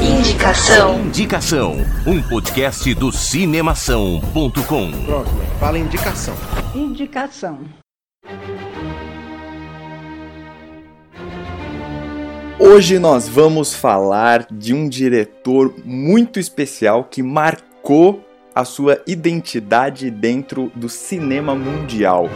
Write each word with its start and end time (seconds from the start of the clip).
Indicação. 0.00 1.00
Indicação. 1.00 1.76
Um 2.06 2.22
podcast 2.22 2.94
do 2.94 3.10
cinemação.com. 3.10 4.92
Pronto, 5.04 5.30
fala 5.58 5.76
indicação. 5.76 6.36
Indicação. 6.72 7.58
Hoje 12.60 13.00
nós 13.00 13.28
vamos 13.28 13.74
falar 13.74 14.46
de 14.52 14.72
um 14.72 14.88
diretor 14.88 15.74
muito 15.84 16.38
especial 16.38 17.02
que 17.02 17.24
marcou 17.24 18.24
a 18.54 18.64
sua 18.64 19.02
identidade 19.04 20.12
dentro 20.12 20.70
do 20.76 20.88
cinema 20.88 21.56
mundial. 21.56 22.30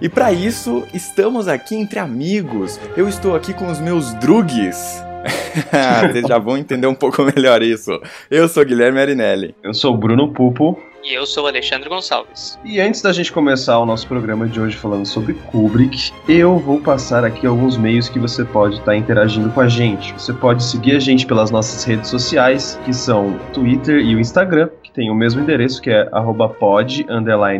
E 0.00 0.08
para 0.08 0.32
isso, 0.32 0.86
estamos 0.94 1.46
aqui 1.46 1.76
entre 1.76 1.98
amigos. 1.98 2.80
Eu 2.96 3.06
estou 3.06 3.36
aqui 3.36 3.52
com 3.52 3.70
os 3.70 3.78
meus 3.78 4.14
drugs. 4.14 5.04
Vocês 6.10 6.26
já 6.26 6.38
vão 6.38 6.56
entender 6.56 6.86
um 6.86 6.94
pouco 6.94 7.22
melhor 7.22 7.62
isso. 7.62 8.00
Eu 8.30 8.48
sou 8.48 8.64
Guilherme 8.64 8.98
Arinelli. 8.98 9.54
Eu 9.62 9.74
sou 9.74 9.92
o 9.92 9.98
Bruno 9.98 10.32
Pupo. 10.32 10.80
E 11.02 11.14
eu 11.14 11.24
sou 11.24 11.44
o 11.44 11.46
Alexandre 11.46 11.88
Gonçalves. 11.88 12.58
E 12.64 12.78
antes 12.78 13.00
da 13.00 13.12
gente 13.12 13.32
começar 13.32 13.78
o 13.78 13.86
nosso 13.86 14.06
programa 14.06 14.46
de 14.46 14.60
hoje 14.60 14.76
falando 14.76 15.06
sobre 15.06 15.32
Kubrick, 15.32 16.12
eu 16.28 16.58
vou 16.58 16.78
passar 16.80 17.24
aqui 17.24 17.46
alguns 17.46 17.76
meios 17.76 18.08
que 18.08 18.18
você 18.18 18.44
pode 18.44 18.74
estar 18.74 18.86
tá 18.86 18.96
interagindo 18.96 19.50
com 19.50 19.60
a 19.60 19.68
gente. 19.68 20.12
Você 20.14 20.32
pode 20.32 20.62
seguir 20.62 20.96
a 20.96 20.98
gente 20.98 21.26
pelas 21.26 21.50
nossas 21.50 21.84
redes 21.84 22.08
sociais, 22.10 22.78
que 22.84 22.92
são 22.92 23.28
o 23.28 23.38
Twitter 23.52 23.98
e 23.98 24.14
o 24.14 24.20
Instagram, 24.20 24.68
que 24.90 24.94
tem 24.94 25.10
o 25.10 25.14
mesmo 25.14 25.40
endereço, 25.40 25.80
que 25.80 25.88
é 25.90 26.10
pod, 26.58 27.06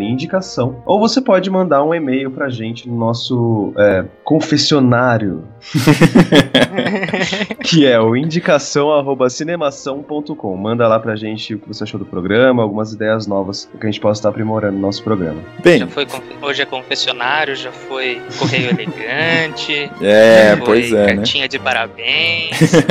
indicação. 0.02 0.82
Ou 0.84 0.98
você 0.98 1.20
pode 1.20 1.48
mandar 1.48 1.84
um 1.84 1.94
e-mail 1.94 2.28
pra 2.30 2.50
gente 2.50 2.88
no 2.88 2.96
nosso 2.96 3.72
é, 3.78 4.04
confessionário, 4.24 5.44
que 7.64 7.86
é 7.86 8.00
o 8.00 8.16
indicação.cinemação.com. 8.16 10.56
Manda 10.56 10.88
lá 10.88 10.98
pra 10.98 11.14
gente 11.16 11.54
o 11.54 11.60
que 11.60 11.68
você 11.68 11.84
achou 11.84 12.00
do 12.00 12.06
programa, 12.06 12.62
algumas 12.62 12.92
ideias 12.92 13.26
novas 13.26 13.68
que 13.78 13.86
a 13.86 13.90
gente 13.90 14.00
possa 14.00 14.20
estar 14.20 14.30
aprimorando 14.30 14.74
no 14.74 14.80
nosso 14.80 15.04
programa. 15.04 15.40
Bem, 15.62 15.78
já 15.78 15.86
foi, 15.86 16.06
hoje 16.42 16.62
é 16.62 16.66
confessionário, 16.66 17.54
já 17.54 17.70
foi 17.70 18.20
correio 18.38 18.70
elegante. 18.70 19.90
É, 20.02 20.56
pois 20.56 20.90
é. 20.92 21.06
Né? 21.06 21.14
Cartinha 21.16 21.44
né? 21.44 21.48
de 21.48 21.58
parabéns. 21.58 22.72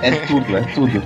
é 0.00 0.12
tudo, 0.26 0.56
é 0.56 0.60
tudo. 0.74 1.02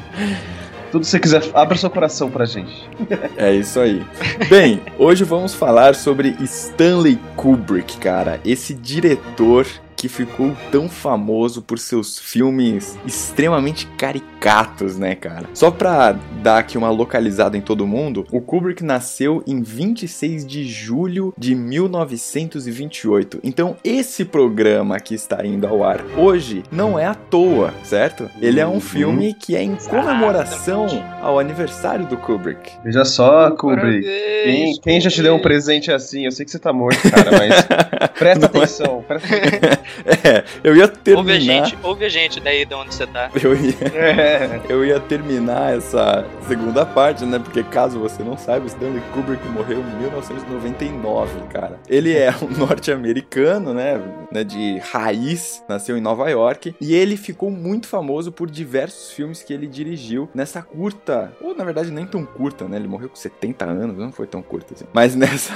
Tudo 0.96 1.02
que 1.02 1.10
você 1.10 1.20
quiser, 1.20 1.42
abra 1.52 1.76
seu 1.76 1.90
coração 1.90 2.30
pra 2.30 2.46
gente. 2.46 2.88
É 3.36 3.52
isso 3.54 3.78
aí. 3.78 4.02
Bem, 4.48 4.80
hoje 4.98 5.24
vamos 5.24 5.54
falar 5.54 5.94
sobre 5.94 6.34
Stanley 6.40 7.18
Kubrick, 7.36 7.98
cara. 7.98 8.40
Esse 8.42 8.72
diretor 8.72 9.66
que 9.96 10.08
ficou 10.08 10.54
tão 10.70 10.88
famoso 10.88 11.62
por 11.62 11.78
seus 11.78 12.18
filmes 12.18 12.98
extremamente 13.06 13.86
caricatos, 13.98 14.98
né, 14.98 15.14
cara? 15.14 15.48
Só 15.54 15.70
pra 15.70 16.12
dar 16.42 16.58
aqui 16.58 16.76
uma 16.76 16.90
localizada 16.90 17.56
em 17.56 17.60
todo 17.60 17.86
mundo, 17.86 18.26
o 18.30 18.40
Kubrick 18.40 18.84
nasceu 18.84 19.42
em 19.46 19.62
26 19.62 20.46
de 20.46 20.64
julho 20.64 21.32
de 21.36 21.54
1928. 21.54 23.40
Então, 23.42 23.76
esse 23.82 24.24
programa 24.24 25.00
que 25.00 25.14
está 25.14 25.44
indo 25.44 25.66
ao 25.66 25.82
ar 25.82 26.04
hoje 26.16 26.62
não 26.70 26.98
é 26.98 27.06
à 27.06 27.14
toa, 27.14 27.72
certo? 27.82 28.30
Ele 28.40 28.60
é 28.60 28.66
um 28.66 28.80
filme 28.80 29.34
que 29.34 29.56
é 29.56 29.62
em 29.62 29.76
comemoração 29.76 30.86
ao 31.22 31.38
aniversário 31.38 32.06
do 32.06 32.16
Kubrick. 32.16 32.72
Veja 32.84 33.04
só, 33.04 33.50
Kubrick. 33.52 34.06
Quem, 34.44 34.80
quem 34.80 35.00
já 35.00 35.10
te 35.10 35.22
deu 35.22 35.34
um 35.34 35.40
presente 35.40 35.90
assim? 35.90 36.24
Eu 36.24 36.32
sei 36.32 36.44
que 36.44 36.50
você 36.50 36.58
tá 36.58 36.72
morto, 36.72 37.00
cara, 37.10 37.30
mas 37.32 38.10
presta 38.18 38.46
atenção. 38.46 39.04
Presta 39.06 39.26
atenção. 39.34 39.78
É, 40.26 40.44
eu 40.64 40.74
ia 40.74 40.88
terminar. 40.88 41.18
Ouve 41.18 41.32
a 41.32 41.40
gente, 41.40 41.78
ouve 41.82 42.04
a 42.04 42.08
gente 42.08 42.40
daí 42.40 42.64
de 42.64 42.74
onde 42.74 42.94
você 42.94 43.06
tá. 43.06 43.30
Eu 43.42 43.54
ia, 43.54 43.74
é. 43.94 44.60
eu 44.68 44.84
ia 44.84 44.98
terminar 44.98 45.76
essa 45.76 46.26
segunda 46.48 46.84
parte, 46.84 47.24
né? 47.24 47.38
Porque 47.38 47.62
caso 47.62 47.98
você 47.98 48.22
não 48.22 48.36
saiba, 48.36 48.66
Stanley 48.66 49.02
Kubrick 49.12 49.46
morreu 49.48 49.78
em 49.78 50.00
1999, 50.00 51.42
cara. 51.52 51.78
Ele 51.88 52.16
é 52.16 52.34
um 52.42 52.48
norte-americano, 52.58 53.74
né? 53.74 54.00
né? 54.32 54.42
De 54.42 54.78
raiz, 54.78 55.62
nasceu 55.68 55.96
em 55.96 56.00
Nova 56.00 56.28
York. 56.28 56.74
E 56.80 56.94
ele 56.94 57.16
ficou 57.16 57.50
muito 57.50 57.86
famoso 57.86 58.32
por 58.32 58.50
diversos 58.50 59.12
filmes 59.12 59.42
que 59.42 59.52
ele 59.52 59.66
dirigiu 59.66 60.28
nessa 60.34 60.62
curta, 60.62 61.32
ou 61.40 61.54
na 61.54 61.64
verdade 61.64 61.90
nem 61.90 62.06
tão 62.06 62.24
curta, 62.24 62.66
né? 62.66 62.76
Ele 62.76 62.88
morreu 62.88 63.08
com 63.08 63.16
70 63.16 63.64
anos, 63.64 63.96
não 63.96 64.12
foi 64.12 64.26
tão 64.26 64.42
curta 64.42 64.74
assim. 64.74 64.86
Mas 64.92 65.14
nessa, 65.14 65.52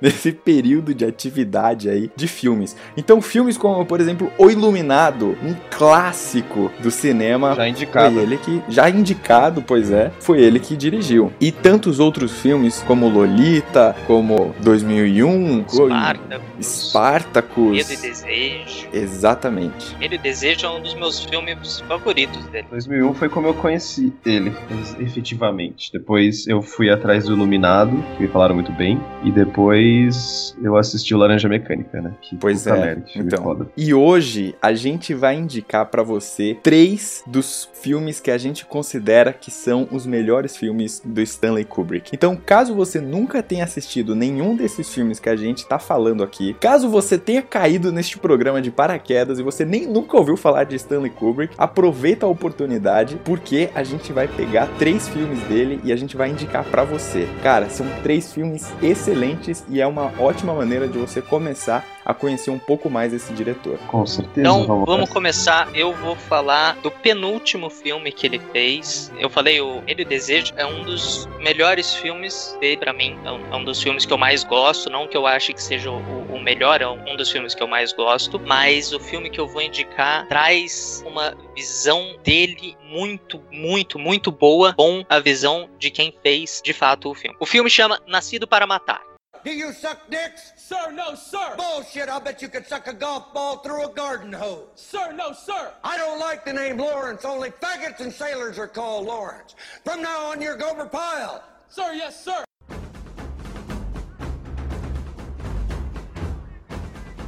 nesse 0.00 0.32
período 0.32 0.94
de 0.94 1.04
atividade 1.04 1.90
aí 1.90 2.10
de 2.14 2.28
filmes. 2.28 2.76
Então, 2.96 3.20
filmes 3.20 3.56
como, 3.56 3.65
por 3.86 4.00
exemplo, 4.00 4.30
O 4.38 4.50
Iluminado, 4.50 5.36
um 5.42 5.54
clássico 5.70 6.70
do 6.82 6.90
cinema. 6.90 7.54
Já 7.54 7.68
indicado. 7.68 8.14
Foi 8.14 8.22
ele 8.22 8.36
que, 8.38 8.62
já 8.68 8.88
indicado, 8.90 9.62
pois 9.62 9.90
é, 9.90 10.10
foi 10.20 10.40
ele 10.40 10.58
que 10.58 10.76
dirigiu. 10.76 11.32
E 11.40 11.50
tantos 11.50 12.00
outros 12.00 12.32
filmes, 12.40 12.82
como 12.86 13.08
Lolita, 13.08 13.94
como 14.06 14.54
2001, 14.60 15.64
Spartacus. 15.68 16.66
Spartacus. 16.66 17.76
Medo 17.76 17.92
e 17.92 17.96
Desejo. 17.96 18.88
Exatamente. 18.92 19.96
Medo 19.98 20.14
e 20.14 20.18
Desejo 20.18 20.66
é 20.66 20.70
um 20.70 20.80
dos 20.80 20.94
meus 20.94 21.24
filmes 21.24 21.80
favoritos 21.80 22.44
dele. 22.46 22.66
2001 22.70 23.14
foi 23.14 23.28
como 23.28 23.46
eu 23.48 23.54
conheci 23.54 24.12
ele, 24.24 24.52
efetivamente. 24.98 25.90
Depois 25.92 26.46
eu 26.46 26.62
fui 26.62 26.90
atrás 26.90 27.24
do 27.24 27.32
Iluminado, 27.32 28.02
que 28.16 28.22
me 28.22 28.28
falaram 28.28 28.54
muito 28.54 28.72
bem, 28.72 29.00
e 29.24 29.30
depois 29.30 30.56
eu 30.62 30.76
assisti 30.76 31.14
o 31.14 31.18
Laranja 31.18 31.48
Mecânica, 31.48 32.00
né? 32.00 32.12
Que 32.20 32.36
pois 32.36 32.66
é. 32.66 32.72
Merda, 32.72 33.04
então, 33.14 33.55
foda. 33.56 33.70
E 33.76 33.94
hoje 33.94 34.54
a 34.60 34.74
gente 34.74 35.14
vai 35.14 35.36
indicar 35.36 35.86
para 35.86 36.02
você 36.02 36.56
três 36.62 37.22
dos 37.26 37.68
filmes 37.74 38.20
que 38.20 38.30
a 38.30 38.38
gente 38.38 38.66
considera 38.66 39.32
que 39.32 39.50
são 39.50 39.88
os 39.90 40.06
melhores 40.06 40.56
filmes 40.56 41.00
do 41.04 41.20
Stanley 41.22 41.64
Kubrick. 41.64 42.10
Então, 42.12 42.36
caso 42.36 42.74
você 42.74 43.00
nunca 43.00 43.42
tenha 43.42 43.64
assistido 43.64 44.14
nenhum 44.14 44.56
desses 44.56 44.92
filmes 44.92 45.18
que 45.18 45.28
a 45.28 45.36
gente 45.36 45.66
tá 45.66 45.78
falando 45.78 46.22
aqui, 46.22 46.54
caso 46.60 46.88
você 46.88 47.16
tenha 47.18 47.42
caído 47.42 47.92
neste 47.92 48.18
programa 48.18 48.60
de 48.60 48.70
paraquedas 48.70 49.38
e 49.38 49.42
você 49.42 49.64
nem 49.64 49.86
nunca 49.86 50.16
ouviu 50.16 50.36
falar 50.36 50.64
de 50.64 50.76
Stanley 50.76 51.10
Kubrick, 51.10 51.54
aproveita 51.56 52.26
a 52.26 52.28
oportunidade 52.28 53.20
porque 53.24 53.70
a 53.74 53.82
gente 53.82 54.12
vai 54.12 54.28
pegar 54.28 54.66
três 54.78 55.08
filmes 55.08 55.40
dele 55.42 55.80
e 55.84 55.92
a 55.92 55.96
gente 55.96 56.16
vai 56.16 56.30
indicar 56.30 56.64
para 56.64 56.84
você. 56.84 57.28
Cara, 57.42 57.70
são 57.70 57.86
três 58.02 58.32
filmes 58.32 58.72
excelentes 58.82 59.64
e 59.68 59.80
é 59.80 59.86
uma 59.86 60.12
ótima 60.20 60.54
maneira 60.54 60.88
de 60.88 60.98
você 60.98 61.22
começar 61.22 61.95
a 62.06 62.14
conhecer 62.14 62.50
um 62.50 62.58
pouco 62.58 62.88
mais 62.88 63.12
esse 63.12 63.32
diretor. 63.32 63.76
Com 63.88 64.06
certeza. 64.06 64.40
Então, 64.40 64.64
vamos, 64.64 64.86
vamos 64.86 65.10
começar. 65.10 65.68
Eu 65.74 65.92
vou 65.92 66.14
falar 66.14 66.76
do 66.76 66.88
penúltimo 66.88 67.68
filme 67.68 68.12
que 68.12 68.24
ele 68.28 68.38
fez. 68.52 69.12
Eu 69.18 69.28
falei, 69.28 69.60
o 69.60 69.82
Ele 69.88 70.04
Desejo 70.04 70.54
é 70.56 70.64
um 70.64 70.84
dos 70.84 71.28
melhores 71.40 71.96
filmes 71.96 72.56
dele 72.60 72.76
para 72.76 72.92
mim. 72.92 73.18
É 73.24 73.32
um, 73.32 73.54
é 73.54 73.56
um, 73.56 73.64
dos 73.64 73.82
filmes 73.82 74.06
que 74.06 74.12
eu 74.12 74.18
mais 74.18 74.44
gosto. 74.44 74.88
Não 74.88 75.08
que 75.08 75.16
eu 75.16 75.26
ache 75.26 75.52
que 75.52 75.60
seja 75.60 75.90
o, 75.90 75.98
o 76.32 76.40
melhor, 76.40 76.80
é 76.80 76.86
um 76.86 77.16
dos 77.16 77.28
filmes 77.28 77.56
que 77.56 77.62
eu 77.62 77.66
mais 77.66 77.92
gosto. 77.92 78.38
Mas 78.38 78.92
o 78.92 79.00
filme 79.00 79.28
que 79.28 79.40
eu 79.40 79.48
vou 79.48 79.60
indicar 79.60 80.28
traz 80.28 81.02
uma 81.04 81.36
visão 81.56 82.14
dele 82.22 82.76
muito, 82.84 83.42
muito, 83.50 83.98
muito 83.98 84.30
boa. 84.30 84.72
Bom 84.76 85.04
a 85.08 85.18
visão 85.18 85.68
de 85.76 85.90
quem 85.90 86.14
fez 86.22 86.60
de 86.64 86.72
fato 86.72 87.10
o 87.10 87.14
filme. 87.14 87.36
O 87.40 87.46
filme 87.46 87.68
chama 87.68 88.00
Nascido 88.06 88.46
para 88.46 88.64
Matar. 88.64 89.15
Do 89.44 89.52
you 89.52 89.72
suck 89.72 90.10
dicks? 90.10 90.52
Sir, 90.56 90.90
no, 90.92 91.14
sir. 91.14 91.54
Bullshit, 91.56 92.08
I 92.08 92.18
bet 92.18 92.42
you 92.42 92.48
could 92.48 92.66
suck 92.66 92.86
a 92.86 92.92
golf 92.92 93.32
ball 93.32 93.58
through 93.58 93.86
a 93.86 93.92
garden 93.92 94.32
hose. 94.32 94.66
Sir, 94.74 95.12
no, 95.12 95.32
sir. 95.32 95.72
I 95.84 95.96
don't 95.96 96.18
like 96.18 96.44
the 96.44 96.52
name 96.52 96.78
Lawrence. 96.78 97.24
Only 97.24 97.50
faggots 97.50 98.00
and 98.00 98.12
sailors 98.12 98.58
are 98.58 98.68
called 98.68 99.06
Lawrence. 99.06 99.54
From 99.84 100.02
now 100.02 100.26
on, 100.30 100.42
you're 100.42 100.56
Gomer 100.56 100.86
Pyle. 100.86 101.44
Sir, 101.68 101.92
yes, 101.94 102.24
sir. 102.24 102.44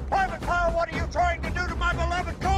Private 0.08 0.40
Pyle, 0.40 0.72
what 0.72 0.92
are 0.92 0.96
you 0.96 1.06
trying 1.12 1.42
to 1.42 1.50
do 1.50 1.66
to 1.66 1.74
my 1.76 1.92
beloved 1.92 2.40
corps? 2.40 2.57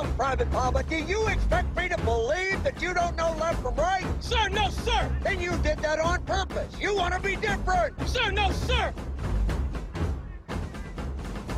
Are 0.00 0.06
Private 0.12 0.50
Pyle, 0.50 0.72
but 0.72 0.88
do 0.88 0.96
you 0.96 1.26
expect 1.28 1.76
me 1.76 1.88
to 1.88 1.98
believe 1.98 2.62
that 2.64 2.80
you 2.80 2.94
don't 2.94 3.16
know 3.16 3.34
left 3.38 3.62
from 3.62 3.74
right? 3.74 4.04
Sir, 4.20 4.48
no, 4.48 4.68
sir. 4.70 5.10
Then 5.22 5.40
you 5.40 5.56
did 5.58 5.78
that 5.80 5.98
on 5.98 6.22
purpose. 6.22 6.74
You 6.80 6.96
want 6.96 7.14
to 7.14 7.20
be 7.20 7.36
different. 7.36 7.94
Sir, 8.08 8.30
no, 8.30 8.50
sir. 8.50 8.92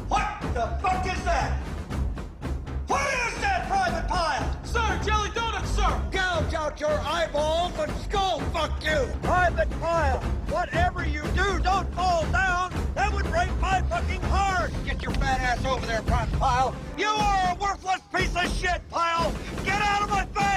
What 0.08 0.40
the 0.54 0.78
fuck 0.82 1.06
is 1.06 1.24
that? 1.24 1.56
What 2.88 3.06
is 3.26 3.40
that, 3.40 3.68
Private 3.68 4.08
Pyle? 4.08 4.64
Sir, 4.64 5.00
jelly 5.04 5.30
donuts, 5.34 5.70
sir. 5.70 6.02
Gouge 6.10 6.54
out 6.54 6.80
your 6.80 7.00
eyeballs 7.00 7.78
and 7.78 7.92
skull 8.02 8.40
fuck 8.52 8.84
you. 8.84 9.08
Private 9.22 9.70
Pyle, 9.80 10.18
whatever 10.48 11.06
you 11.06 11.22
do, 11.34 11.60
don't 11.60 11.92
fall 11.94 12.26
down. 12.32 12.71
Break 13.42 13.60
my 13.60 13.82
fucking 13.82 14.22
heart. 14.22 14.70
Get 14.84 15.02
your 15.02 15.10
fat 15.14 15.40
ass 15.40 15.64
over 15.66 15.84
there, 15.84 16.02
Pyle. 16.02 16.76
You 16.96 17.08
are 17.08 17.56
a 17.56 17.58
worthless 17.60 18.00
piece 18.14 18.36
of 18.36 18.48
shit, 18.56 18.80
Pyle. 18.88 19.34
Get 19.64 19.82
out 19.82 20.02
of 20.02 20.10
my 20.10 20.24
face. 20.26 20.51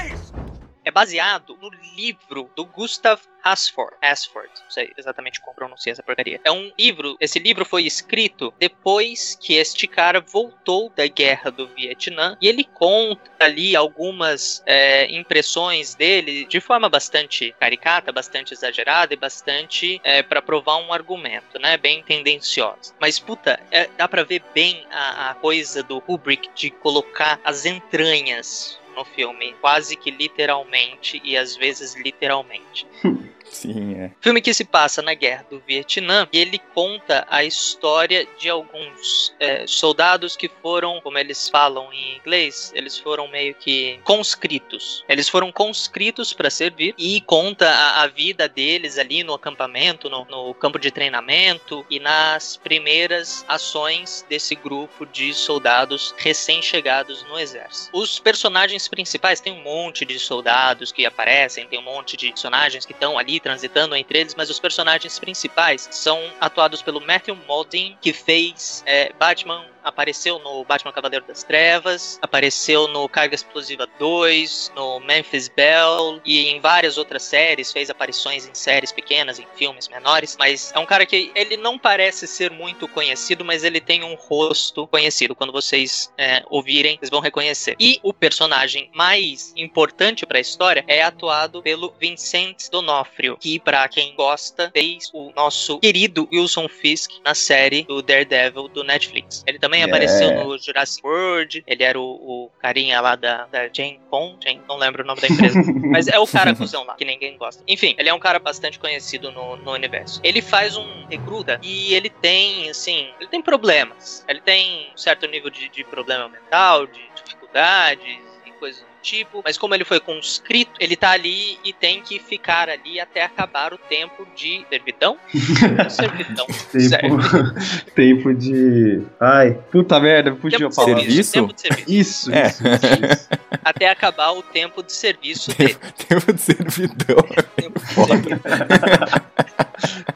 É 0.85 0.91
baseado 0.91 1.57
no 1.59 1.69
livro 1.95 2.49
do 2.55 2.63
Gustav 2.63 3.19
Hasford. 3.43 3.95
Hasford, 4.01 4.49
não 4.63 4.71
sei 4.71 4.91
exatamente 4.97 5.39
como 5.41 5.55
pronuncia 5.55 5.91
essa 5.91 6.01
porcaria. 6.01 6.39
É 6.43 6.51
um 6.51 6.71
livro, 6.77 7.15
esse 7.19 7.37
livro 7.39 7.65
foi 7.65 7.83
escrito 7.85 8.53
depois 8.59 9.37
que 9.39 9.53
este 9.53 9.87
cara 9.87 10.19
voltou 10.19 10.91
da 10.95 11.05
guerra 11.07 11.51
do 11.51 11.67
Vietnã 11.67 12.37
e 12.41 12.47
ele 12.47 12.63
conta 12.63 13.21
ali 13.39 13.75
algumas 13.75 14.63
é, 14.65 15.05
impressões 15.13 15.93
dele 15.93 16.45
de 16.45 16.59
forma 16.59 16.89
bastante 16.89 17.53
caricata, 17.59 18.11
bastante 18.11 18.53
exagerada 18.53 19.13
e 19.13 19.17
bastante 19.17 20.01
é, 20.03 20.23
para 20.23 20.41
provar 20.41 20.77
um 20.77 20.91
argumento, 20.91 21.59
né? 21.59 21.77
Bem 21.77 22.01
tendenciosa. 22.03 22.95
Mas 22.99 23.19
puta, 23.19 23.59
é, 23.69 23.87
dá 23.97 24.07
para 24.07 24.23
ver 24.23 24.43
bem 24.53 24.85
a, 24.91 25.31
a 25.31 25.35
coisa 25.35 25.83
do 25.83 26.01
Kubrick 26.01 26.49
de 26.55 26.71
colocar 26.71 27.39
as 27.43 27.65
entranhas 27.65 28.79
no 28.95 29.05
filme, 29.05 29.53
quase 29.61 29.95
que 29.95 30.11
literalmente 30.11 31.21
e 31.23 31.37
às 31.37 31.55
vezes 31.55 31.95
literalmente. 31.95 32.87
Sim, 33.55 33.95
é. 33.95 34.11
Filme 34.19 34.41
que 34.41 34.53
se 34.53 34.65
passa 34.65 35.01
na 35.01 35.13
guerra 35.13 35.45
do 35.49 35.61
Vietnã 35.65 36.27
e 36.31 36.39
ele 36.39 36.59
conta 36.73 37.25
a 37.29 37.43
história 37.43 38.27
de 38.37 38.49
alguns 38.49 39.33
é, 39.39 39.65
soldados 39.67 40.35
que 40.35 40.49
foram, 40.61 40.99
como 41.01 41.17
eles 41.17 41.47
falam 41.47 41.91
em 41.93 42.17
inglês, 42.17 42.71
eles 42.75 42.97
foram 42.97 43.27
meio 43.27 43.53
que 43.55 43.99
conscritos. 44.03 45.03
Eles 45.07 45.29
foram 45.29 45.51
conscritos 45.51 46.33
para 46.33 46.49
servir 46.49 46.93
e 46.97 47.21
conta 47.21 47.69
a, 47.69 48.03
a, 48.03 48.07
vida 48.07 48.47
deles 48.47 48.97
ali 48.97 49.23
no 49.23 49.33
acampamento, 49.33 50.09
no, 50.09 50.25
no 50.25 50.53
campo 50.53 50.79
de 50.79 50.91
treinamento 50.91 51.85
e 51.89 51.99
nas 51.99 52.57
primeiras 52.57 53.45
ações 53.47 54.25
desse 54.29 54.55
grupo 54.55 55.05
de 55.05 55.33
soldados 55.33 56.13
recém-chegados 56.17 57.23
no 57.23 57.39
exército. 57.39 57.97
Os 57.97 58.19
personagens 58.19 58.84
principais. 58.87 59.39
Tem 59.39 59.53
um 59.53 59.61
monte 59.61 60.05
de 60.05 60.17
soldados 60.19 60.91
que 60.91 61.05
aparecem, 61.05 61.67
tem 61.67 61.79
um 61.79 61.83
monte 61.83 62.17
de 62.17 62.29
personagens 62.29 62.85
que 62.85 62.93
estão 62.93 63.17
ali 63.17 63.39
transitando 63.39 63.95
entre 63.95 64.19
eles, 64.19 64.35
mas 64.35 64.49
os 64.49 64.59
personagens 64.59 65.19
principais 65.19 65.87
são 65.91 66.19
atuados 66.39 66.81
pelo 66.81 67.01
Matthew 67.01 67.35
Modine, 67.47 67.97
que 68.01 68.13
fez 68.13 68.83
é, 68.85 69.11
Batman 69.13 69.65
apareceu 69.85 70.39
no 70.39 70.65
Batman 70.65 70.91
Cavaleiro 70.91 71.25
das 71.25 71.43
Trevas, 71.43 72.19
apareceu 72.21 72.87
no 72.87 73.07
Carga 73.07 73.35
Explosiva 73.35 73.87
2, 73.99 74.73
no 74.75 74.99
Memphis 74.99 75.47
Bell 75.47 76.19
e 76.25 76.49
em 76.49 76.59
várias 76.59 76.97
outras 76.97 77.23
séries, 77.23 77.71
fez 77.71 77.89
aparições 77.89 78.47
em 78.47 78.53
séries 78.53 78.91
pequenas, 78.91 79.39
em 79.39 79.45
filmes 79.55 79.87
menores, 79.87 80.35
mas 80.37 80.71
é 80.75 80.79
um 80.79 80.85
cara 80.85 81.05
que 81.05 81.31
ele 81.35 81.55
não 81.57 81.77
parece 81.77 82.27
ser 82.27 82.51
muito 82.51 82.87
conhecido, 82.87 83.45
mas 83.45 83.63
ele 83.63 83.79
tem 83.79 84.03
um 84.03 84.15
rosto 84.15 84.87
conhecido. 84.87 85.35
Quando 85.35 85.53
vocês 85.53 86.11
é, 86.17 86.43
ouvirem, 86.49 86.97
vocês 86.97 87.09
vão 87.09 87.19
reconhecer. 87.19 87.75
E 87.79 87.99
o 88.01 88.13
personagem 88.13 88.89
mais 88.93 89.53
importante 89.55 90.25
para 90.25 90.37
a 90.37 90.41
história 90.41 90.83
é 90.87 91.01
atuado 91.01 91.61
pelo 91.61 91.93
Vincent 91.99 92.69
D'Onofrio, 92.71 93.37
que 93.37 93.59
para 93.59 93.87
quem 93.87 94.15
gosta 94.15 94.71
fez 94.73 95.09
o 95.13 95.31
nosso 95.35 95.79
querido 95.79 96.27
Wilson 96.31 96.67
Fisk 96.67 97.11
na 97.23 97.35
série 97.35 97.83
do 97.83 98.01
Daredevil 98.01 98.67
do 98.67 98.83
Netflix. 98.83 99.43
Ele 99.45 99.59
também 99.59 99.74
também 99.75 99.81
é. 99.81 99.85
apareceu 99.85 100.31
no 100.31 100.57
Jurassic 100.57 101.05
World. 101.05 101.63
Ele 101.67 101.83
era 101.83 101.99
o, 101.99 102.03
o 102.03 102.51
carinha 102.61 103.01
lá 103.01 103.15
da, 103.15 103.45
da 103.45 103.67
Jane 103.71 103.99
Pond. 104.09 104.37
Jane, 104.41 104.61
não 104.67 104.77
lembro 104.77 105.03
o 105.03 105.05
nome 105.05 105.21
da 105.21 105.27
empresa. 105.27 105.59
mas 105.91 106.07
é 106.07 106.17
o 106.17 106.27
cara 106.27 106.55
cuzão 106.55 106.83
lá, 106.85 106.95
que 106.95 107.05
ninguém 107.05 107.37
gosta. 107.37 107.63
Enfim, 107.67 107.95
ele 107.97 108.09
é 108.09 108.13
um 108.13 108.19
cara 108.19 108.39
bastante 108.39 108.79
conhecido 108.79 109.31
no, 109.31 109.57
no 109.57 109.71
universo. 109.71 110.19
Ele 110.23 110.41
faz 110.41 110.77
um 110.77 111.05
recruta 111.09 111.59
e 111.61 111.93
ele 111.93 112.09
tem, 112.09 112.69
assim, 112.69 113.09
ele 113.19 113.29
tem 113.29 113.41
problemas. 113.41 114.23
Ele 114.27 114.39
tem 114.41 114.91
um 114.93 114.97
certo 114.97 115.27
nível 115.27 115.49
de, 115.49 115.67
de 115.69 115.83
problema 115.83 116.29
mental, 116.29 116.87
de 116.87 117.01
dificuldades 117.15 118.19
e 118.45 118.51
coisas 118.51 118.83
tipo, 119.05 119.41
mas 119.45 119.55
como 119.57 119.75
ele 119.75 119.85
foi 119.85 119.99
conscrito, 119.99 120.71
ele 120.79 120.95
tá 120.95 121.11
ali 121.11 121.59
e 121.63 121.71
tem 121.71 122.01
que 122.01 122.17
ficar 122.17 122.67
ali 122.69 122.99
até 122.99 123.23
acabar 123.23 123.71
o 123.71 123.77
tempo 123.77 124.25
de 124.35 124.65
servidão? 124.67 125.17
servidão. 125.89 126.47
tempo, 126.71 127.17
tempo 127.93 128.33
de. 128.33 129.03
Ai, 129.19 129.51
puta 129.71 129.99
merda, 129.99 130.35
fugiu 130.35 130.67
a 130.67 130.71
palavra. 130.71 131.01
Serviço? 131.01 131.31
Tempo 131.31 131.53
de 131.53 131.61
serviço. 131.61 131.91
Isso, 131.91 132.33
É. 132.33 132.47
isso, 132.47 132.63
isso. 132.65 133.29
Até 133.63 133.89
acabar 133.89 134.31
o 134.31 134.41
tempo 134.41 134.81
de 134.81 134.91
serviço 134.91 135.55
dele. 135.55 135.77
Tempo 136.07 136.33
de 136.33 136.41
servidão. 136.41 137.17
Tempo 137.55 137.79
de 137.79 137.85
serviço. 137.85 138.41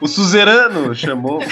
O 0.00 0.08
suzerano 0.08 0.92
chamou. 0.94 1.40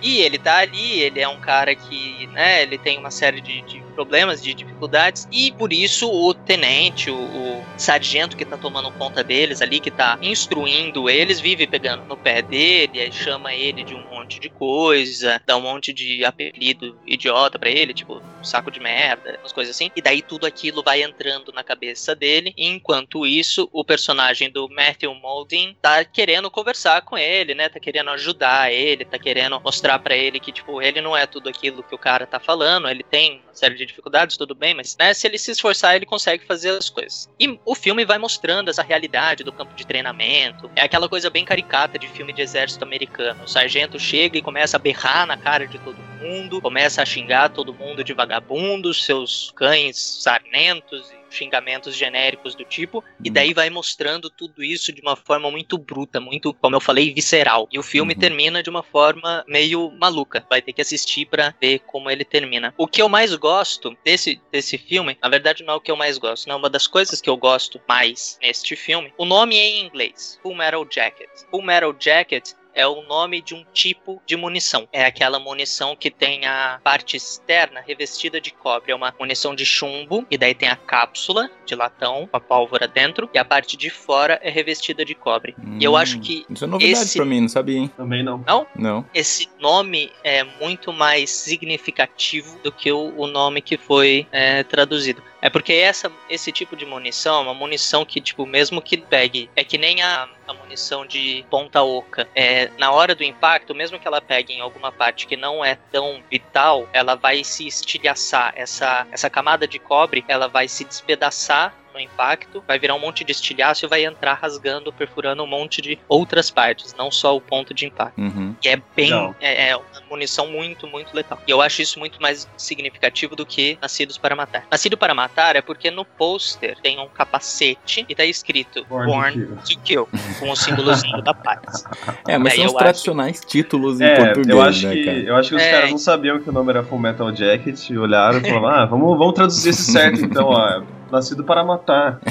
E 0.00 0.20
ele 0.20 0.38
tá 0.38 0.58
ali, 0.58 1.00
ele 1.00 1.20
é 1.20 1.28
um 1.28 1.38
cara 1.40 1.74
que, 1.74 2.26
né, 2.28 2.62
ele 2.62 2.78
tem 2.78 2.98
uma 2.98 3.10
série 3.10 3.40
de, 3.40 3.60
de 3.62 3.82
problemas, 3.96 4.42
de 4.42 4.52
dificuldades, 4.52 5.26
e 5.32 5.50
por 5.52 5.72
isso 5.72 6.06
o 6.06 6.34
tenente, 6.34 7.10
o, 7.10 7.16
o 7.16 7.64
sargento 7.78 8.36
que 8.36 8.44
tá 8.44 8.58
tomando 8.58 8.92
conta 8.92 9.24
deles 9.24 9.62
ali, 9.62 9.80
que 9.80 9.90
tá 9.90 10.18
instruindo 10.20 11.08
eles, 11.08 11.40
vive 11.40 11.66
pegando 11.66 12.04
no 12.04 12.16
pé 12.16 12.42
dele, 12.42 13.00
aí 13.00 13.10
chama 13.10 13.54
ele 13.54 13.82
de 13.82 13.94
um 13.94 14.04
monte 14.10 14.38
de 14.38 14.50
coisa, 14.50 15.40
dá 15.46 15.56
um 15.56 15.62
monte 15.62 15.94
de 15.94 16.24
apelido 16.26 16.98
idiota 17.06 17.58
pra 17.58 17.70
ele, 17.70 17.94
tipo, 17.94 18.22
saco 18.42 18.70
de 18.70 18.78
merda, 18.78 19.38
umas 19.40 19.52
coisas 19.52 19.74
assim, 19.74 19.90
e 19.96 20.02
daí 20.02 20.20
tudo 20.20 20.46
aquilo 20.46 20.82
vai 20.82 21.02
entrando 21.02 21.50
na 21.52 21.64
cabeça 21.64 22.14
dele, 22.14 22.52
enquanto 22.56 23.26
isso, 23.26 23.68
o 23.72 23.82
personagem 23.82 24.50
do 24.50 24.68
Matthew 24.68 25.14
Modine 25.14 25.76
tá 25.80 26.04
querendo 26.04 26.50
conversar 26.50 27.00
com 27.00 27.16
ele, 27.16 27.54
né, 27.54 27.70
tá 27.70 27.80
querendo 27.80 28.10
ajudar 28.10 28.70
ele, 28.70 29.06
tá 29.06 29.18
querendo 29.18 29.58
mostrar 29.60 29.98
pra 29.98 30.14
ele 30.14 30.38
que, 30.38 30.52
tipo, 30.52 30.82
ele 30.82 31.00
não 31.00 31.16
é 31.16 31.26
tudo 31.26 31.48
aquilo 31.48 31.82
que 31.82 31.94
o 31.94 31.98
cara 31.98 32.26
tá 32.26 32.38
falando, 32.38 32.88
ele 32.88 33.02
tem 33.02 33.40
uma 33.46 33.54
série 33.54 33.74
de 33.74 33.85
dificuldades, 33.86 34.36
tudo 34.36 34.54
bem, 34.54 34.74
mas, 34.74 34.96
né, 34.98 35.12
se 35.14 35.26
ele 35.26 35.38
se 35.38 35.50
esforçar, 35.50 35.96
ele 35.96 36.06
consegue 36.06 36.44
fazer 36.46 36.70
as 36.70 36.88
coisas. 36.88 37.28
E 37.38 37.58
o 37.64 37.74
filme 37.74 38.04
vai 38.04 38.18
mostrando 38.18 38.68
essa 38.68 38.82
realidade 38.82 39.44
do 39.44 39.52
campo 39.52 39.74
de 39.74 39.86
treinamento, 39.86 40.70
é 40.74 40.82
aquela 40.82 41.08
coisa 41.08 41.30
bem 41.30 41.44
caricata 41.44 41.98
de 41.98 42.08
filme 42.08 42.32
de 42.32 42.42
exército 42.42 42.84
americano. 42.84 43.44
O 43.44 43.48
sargento 43.48 43.98
chega 43.98 44.38
e 44.38 44.42
começa 44.42 44.76
a 44.76 44.80
berrar 44.80 45.26
na 45.26 45.36
cara 45.36 45.66
de 45.66 45.78
todo 45.78 45.96
mundo, 46.20 46.60
começa 46.60 47.02
a 47.02 47.06
xingar 47.06 47.50
todo 47.50 47.74
mundo 47.74 48.02
de 48.02 48.12
vagabundos, 48.12 49.04
seus 49.04 49.52
cães 49.54 49.96
sarmentos 49.98 51.10
e 51.10 51.25
xingamentos 51.36 51.94
genéricos 51.94 52.54
do 52.54 52.64
tipo, 52.64 53.04
e 53.22 53.30
daí 53.30 53.52
vai 53.52 53.68
mostrando 53.70 54.30
tudo 54.30 54.62
isso 54.62 54.92
de 54.92 55.00
uma 55.02 55.16
forma 55.16 55.50
muito 55.50 55.76
bruta, 55.78 56.20
muito, 56.20 56.52
como 56.54 56.76
eu 56.76 56.80
falei, 56.80 57.12
visceral. 57.12 57.68
E 57.70 57.78
o 57.78 57.82
filme 57.82 58.14
Uhum. 58.14 58.20
termina 58.20 58.62
de 58.62 58.70
uma 58.70 58.82
forma 58.82 59.44
meio 59.46 59.90
maluca. 60.00 60.44
Vai 60.48 60.62
ter 60.62 60.72
que 60.72 60.80
assistir 60.82 61.26
pra 61.26 61.54
ver 61.60 61.80
como 61.80 62.10
ele 62.10 62.24
termina. 62.24 62.72
O 62.78 62.86
que 62.86 63.02
eu 63.02 63.08
mais 63.08 63.34
gosto 63.34 63.96
desse, 64.04 64.40
desse 64.50 64.78
filme, 64.78 65.16
na 65.22 65.28
verdade 65.28 65.62
não 65.64 65.74
é 65.74 65.76
o 65.76 65.80
que 65.80 65.90
eu 65.90 65.96
mais 65.96 66.18
gosto, 66.18 66.48
não, 66.48 66.56
uma 66.58 66.70
das 66.70 66.86
coisas 66.86 67.20
que 67.20 67.28
eu 67.28 67.36
gosto 67.36 67.80
mais 67.88 68.38
neste 68.40 68.74
filme, 68.76 69.12
o 69.18 69.24
nome 69.24 69.56
é 69.56 69.66
em 69.66 69.84
inglês, 69.86 70.38
Full 70.42 70.54
Metal 70.54 70.86
Jacket. 70.90 71.28
Full 71.50 71.62
Metal 71.62 71.94
Jacket 71.98 72.52
é 72.76 72.86
o 72.86 73.02
nome 73.02 73.40
de 73.42 73.54
um 73.54 73.64
tipo 73.72 74.22
de 74.24 74.36
munição. 74.36 74.86
É 74.92 75.04
aquela 75.04 75.40
munição 75.40 75.96
que 75.96 76.10
tem 76.10 76.46
a 76.46 76.78
parte 76.84 77.16
externa 77.16 77.80
revestida 77.84 78.40
de 78.40 78.52
cobre. 78.52 78.92
É 78.92 78.94
uma 78.94 79.12
munição 79.18 79.54
de 79.54 79.64
chumbo, 79.66 80.24
e 80.30 80.36
daí 80.38 80.54
tem 80.54 80.68
a 80.68 80.76
cápsula 80.76 81.50
de 81.64 81.74
latão 81.74 82.28
com 82.30 82.36
a 82.36 82.40
pólvora 82.40 82.86
dentro, 82.86 83.28
e 83.34 83.38
a 83.38 83.44
parte 83.44 83.76
de 83.76 83.88
fora 83.90 84.38
é 84.42 84.50
revestida 84.50 85.04
de 85.04 85.14
cobre. 85.14 85.56
E 85.80 85.82
eu 85.84 85.96
acho 85.96 86.20
que 86.20 86.44
Isso 86.48 86.64
é 86.64 86.66
novidade 86.68 87.02
esse- 87.02 87.16
pra 87.16 87.24
mim, 87.24 87.40
não 87.40 87.48
sabia, 87.48 87.78
hein? 87.78 87.90
Também 87.96 88.22
não. 88.22 88.44
Não. 88.76 89.04
esse 89.14 89.48
nome 89.58 90.12
é 90.22 90.44
muito 90.44 90.92
mais 90.92 91.30
significativo 91.30 92.58
do 92.62 92.70
que 92.72 92.90
o, 92.92 93.12
o 93.16 93.26
nome 93.26 93.60
que 93.62 93.76
foi 93.78 94.26
é, 94.32 94.62
traduzido. 94.62 95.22
É 95.40 95.50
porque 95.50 95.72
essa, 95.72 96.10
esse 96.28 96.50
tipo 96.50 96.76
de 96.76 96.86
munição 96.86 97.38
é 97.38 97.42
uma 97.42 97.54
munição 97.54 98.04
que, 98.04 98.20
tipo, 98.20 98.46
mesmo 98.46 98.80
que 98.80 98.96
pegue, 98.96 99.50
é 99.54 99.62
que 99.62 99.76
nem 99.76 100.02
a, 100.02 100.28
a 100.46 100.54
munição 100.54 101.06
de 101.06 101.44
ponta 101.50 101.82
oca. 101.82 102.28
É, 102.34 102.70
na 102.78 102.90
hora 102.90 103.14
do 103.14 103.22
impacto, 103.22 103.74
mesmo 103.74 103.98
que 103.98 104.08
ela 104.08 104.20
pegue 104.20 104.52
em 104.52 104.60
alguma 104.60 104.90
parte 104.90 105.26
que 105.26 105.36
não 105.36 105.64
é 105.64 105.76
tão 105.90 106.22
vital, 106.30 106.88
ela 106.92 107.14
vai 107.14 107.44
se 107.44 107.66
estilhaçar. 107.66 108.52
Essa, 108.56 109.06
essa 109.10 109.28
camada 109.28 109.66
de 109.68 109.78
cobre, 109.78 110.24
ela 110.26 110.48
vai 110.48 110.68
se 110.68 110.84
despedaçar 110.84 111.74
no 111.96 112.00
impacto, 112.00 112.62
vai 112.68 112.78
virar 112.78 112.94
um 112.94 112.98
monte 113.00 113.24
de 113.24 113.32
estilhaço 113.32 113.86
e 113.86 113.88
vai 113.88 114.04
entrar 114.04 114.34
rasgando, 114.34 114.92
perfurando 114.92 115.42
um 115.42 115.46
monte 115.46 115.80
de 115.80 115.98
outras 116.08 116.50
partes, 116.50 116.94
não 116.96 117.10
só 117.10 117.34
o 117.34 117.40
ponto 117.40 117.72
de 117.72 117.86
impacto. 117.86 118.20
Uhum. 118.20 118.54
Que 118.60 118.68
é 118.68 118.82
bem. 118.94 119.34
É, 119.40 119.70
é 119.70 119.76
uma 119.76 119.84
munição 120.10 120.46
muito, 120.48 120.86
muito 120.86 121.14
letal. 121.14 121.40
E 121.46 121.50
eu 121.50 121.62
acho 121.62 121.80
isso 121.80 121.98
muito 121.98 122.20
mais 122.20 122.46
significativo 122.56 123.34
do 123.34 123.46
que 123.46 123.78
Nascidos 123.80 124.18
para 124.18 124.36
Matar. 124.36 124.66
Nascido 124.70 124.96
para 124.98 125.14
Matar 125.14 125.56
é 125.56 125.62
porque 125.62 125.90
no 125.90 126.04
pôster 126.04 126.76
tem 126.82 126.98
um 127.00 127.08
capacete 127.08 128.04
e 128.08 128.14
tá 128.14 128.24
escrito 128.24 128.84
Born 128.84 129.06
to 129.10 129.16
Born 129.16 129.56
to 129.66 129.80
Kill, 129.80 130.08
com 130.38 130.50
o 130.50 130.56
símbolozinho 130.56 131.22
da 131.22 131.32
paz. 131.32 131.84
É, 132.28 132.36
mas 132.36 132.54
são 132.54 132.64
os 132.66 132.70
acho- 132.72 132.78
tradicionais 132.78 133.40
títulos 133.40 134.00
em 134.00 134.04
É, 134.04 134.16
português, 134.16 134.48
eu 134.48 134.60
acho, 134.62 134.86
né, 134.88 134.94
que, 134.94 135.04
cara? 135.04 135.18
eu 135.18 135.36
acho 135.36 135.48
que 135.48 135.54
os 135.56 135.62
É. 135.62 135.70
caras 135.70 135.90
não 135.90 135.98
sabiam 135.98 136.38
que 136.40 136.50
o 136.50 136.52
nome 136.52 136.70
era 136.70 136.82
Full 136.82 136.98
Metal 136.98 137.34
Jacket 137.34 137.88
e 137.88 137.96
olharam 137.96 138.38
e 138.38 138.42
falaram, 138.42 138.68
ah, 138.68 138.84
vamos, 138.86 139.16
vamos 139.18 139.32
traduzir 139.34 139.70
esse 139.70 139.90
certo 139.92 140.20
então, 140.20 140.46
ó. 140.48 140.82
Nascido 141.10 141.44
para 141.44 141.64
matar. 141.64 142.20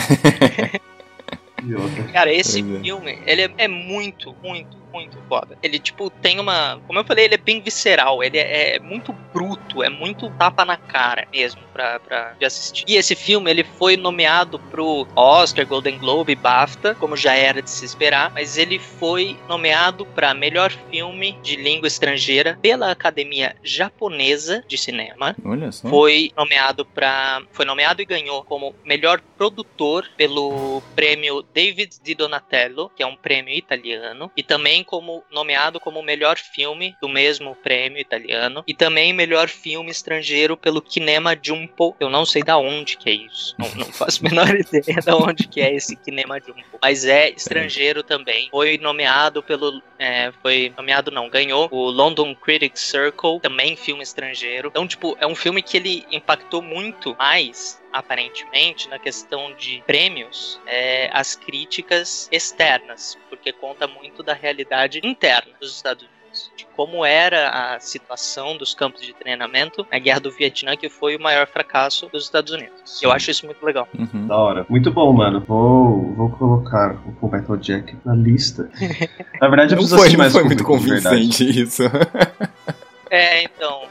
Cara, 2.14 2.32
esse 2.32 2.62
Pois 2.62 2.76
é. 2.76 2.84
filme, 2.84 3.20
ele 3.26 3.42
é, 3.44 3.52
é 3.58 3.68
muito, 3.68 4.36
muito, 4.44 4.78
muito 4.96 5.18
foda. 5.28 5.58
Ele, 5.62 5.78
tipo, 5.78 6.10
tem 6.10 6.40
uma. 6.40 6.80
Como 6.88 6.98
eu 6.98 7.04
falei, 7.04 7.26
ele 7.26 7.36
é 7.36 7.38
bem 7.38 7.62
visceral, 7.62 8.24
ele 8.24 8.38
é, 8.38 8.76
é 8.76 8.80
muito 8.80 9.12
bruto, 9.34 9.84
é 9.84 9.90
muito 9.90 10.30
tapa 10.32 10.64
na 10.64 10.78
cara 10.78 11.28
mesmo 11.32 11.62
pra, 11.74 12.00
pra 12.00 12.34
de 12.40 12.46
assistir. 12.46 12.86
E 12.88 12.96
esse 12.96 13.16
filme, 13.16 13.52
ele 13.52 13.64
foi 13.64 13.98
nomeado 13.98 14.58
pro 14.58 15.06
Oscar, 15.16 15.66
Golden 15.66 15.98
Globe, 15.98 16.36
BAFTA, 16.36 16.96
como 16.96 17.18
já 17.18 17.36
era 17.36 17.62
de 17.62 17.70
se 17.70 17.84
esperar, 17.84 18.32
mas 18.32 18.58
ele 18.58 18.80
foi 18.80 19.38
nomeado 19.50 20.06
para 20.06 20.34
melhor 20.34 20.72
filme 20.90 21.38
de 21.44 21.58
língua 21.58 21.88
estrangeira 21.88 22.58
pela 22.62 22.92
Academia 22.92 23.56
Japonesa 23.62 24.64
de 24.68 24.78
Cinema. 24.78 25.36
Olha 25.44 25.72
só. 25.72 25.90
Foi 25.90 26.32
nomeado 26.38 26.86
para 26.86 27.42
foi 27.52 27.66
nomeado 27.66 28.02
e 28.02 28.06
ganhou 28.06 28.44
como 28.44 28.74
melhor 28.86 29.22
produtor 29.38 30.08
pelo 30.16 30.82
prêmio 30.96 31.44
David 31.54 31.98
Di 32.02 32.16
Donatello, 32.16 32.90
que 32.96 33.04
é 33.04 33.06
um 33.06 33.16
prêmio 33.16 33.54
italiano, 33.54 34.32
e 34.38 34.42
também 34.42 34.84
como 34.86 35.24
nomeado 35.32 35.80
como 35.80 36.02
melhor 36.02 36.38
filme 36.38 36.96
do 37.02 37.10
mesmo 37.10 37.56
prêmio 37.56 38.00
italiano, 38.00 38.64
e 38.68 38.74
também 38.74 39.12
melhor 39.14 39.50
filme 39.50 39.92
estrangeiro 39.92 40.56
pelo 40.56 40.82
Kinema 40.82 41.38
Jumpo. 41.42 41.96
Eu 42.00 42.10
não 42.10 42.26
sei 42.26 42.44
da 42.44 42.58
onde 42.58 42.98
que 42.98 43.10
é 43.10 43.14
isso. 43.14 43.56
Não, 43.58 43.70
não 43.76 43.86
faço 43.92 44.26
a 44.26 44.30
menor 44.30 44.50
ideia 44.56 45.02
da 45.04 45.16
onde 45.16 45.48
que 45.48 45.62
é 45.62 45.74
esse 45.74 45.96
Kinema 45.96 46.40
Jumpo, 46.40 46.80
mas 46.82 47.06
é 47.06 47.30
estrangeiro 47.30 48.04
também. 48.04 48.50
Foi 48.52 48.78
nomeado 48.78 49.42
pelo 49.42 49.82
é, 49.98 50.32
foi 50.42 50.74
nomeado 50.78 51.12
não, 51.12 51.30
ganhou 51.30 51.68
o 51.72 51.90
London 51.90 52.36
Critics 52.36 52.82
Circle, 52.82 53.40
também 53.42 53.76
filme 53.76 54.04
estrangeiro. 54.04 54.70
Então, 54.70 54.88
tipo, 54.88 55.18
é 55.20 55.26
um 55.26 55.36
filme 55.36 55.62
que 55.62 55.78
ele 55.78 56.06
impactou 56.12 56.62
muito 56.62 57.16
mais 57.18 57.82
aparentemente, 57.96 58.90
na 58.90 59.00
questão 59.00 59.54
de 59.58 59.82
prêmios, 59.88 60.60
é, 60.68 61.10
as 61.14 61.34
críticas 61.34 62.28
externas, 62.30 63.18
porque 63.30 63.54
conta 63.54 63.88
muito 63.88 64.22
da 64.22 64.34
realidade 64.34 65.00
interna 65.02 65.54
dos 65.62 65.74
Estados 65.74 66.04
Unidos. 66.04 66.16
De 66.58 66.66
como 66.76 67.06
era 67.06 67.76
a 67.76 67.80
situação 67.80 68.58
dos 68.58 68.74
campos 68.74 69.02
de 69.02 69.14
treinamento 69.14 69.88
na 69.90 69.98
Guerra 69.98 70.20
do 70.20 70.32
Vietnã, 70.32 70.76
que 70.76 70.90
foi 70.90 71.16
o 71.16 71.22
maior 71.22 71.48
fracasso 71.48 72.10
dos 72.10 72.26
Estados 72.26 72.52
Unidos. 72.52 73.02
Eu 73.02 73.10
acho 73.10 73.32
isso 73.32 73.46
muito 73.46 73.66
legal. 73.66 73.88
Uhum. 73.98 74.28
Da 74.28 74.36
hora. 74.36 74.66
Muito 74.68 74.92
bom, 74.92 75.14
mano. 75.14 75.40
Vou, 75.40 76.14
vou 76.14 76.30
colocar 76.32 77.02
o 77.08 77.14
Full 77.14 77.32
Metal 77.32 77.56
Jack 77.56 77.96
na 78.04 78.14
lista. 78.14 78.70
Na 79.40 79.48
verdade, 79.48 79.74
eu 79.74 79.78
Não 79.78 79.88
preciso 79.88 79.96
foi, 79.96 80.00
assistir 80.00 80.18
não 80.18 80.24
mais 80.24 80.34
foi 80.34 80.44
muito 80.44 80.64
convincente 80.66 81.62
isso. 81.62 81.84
É, 83.10 83.44
então. 83.44 83.84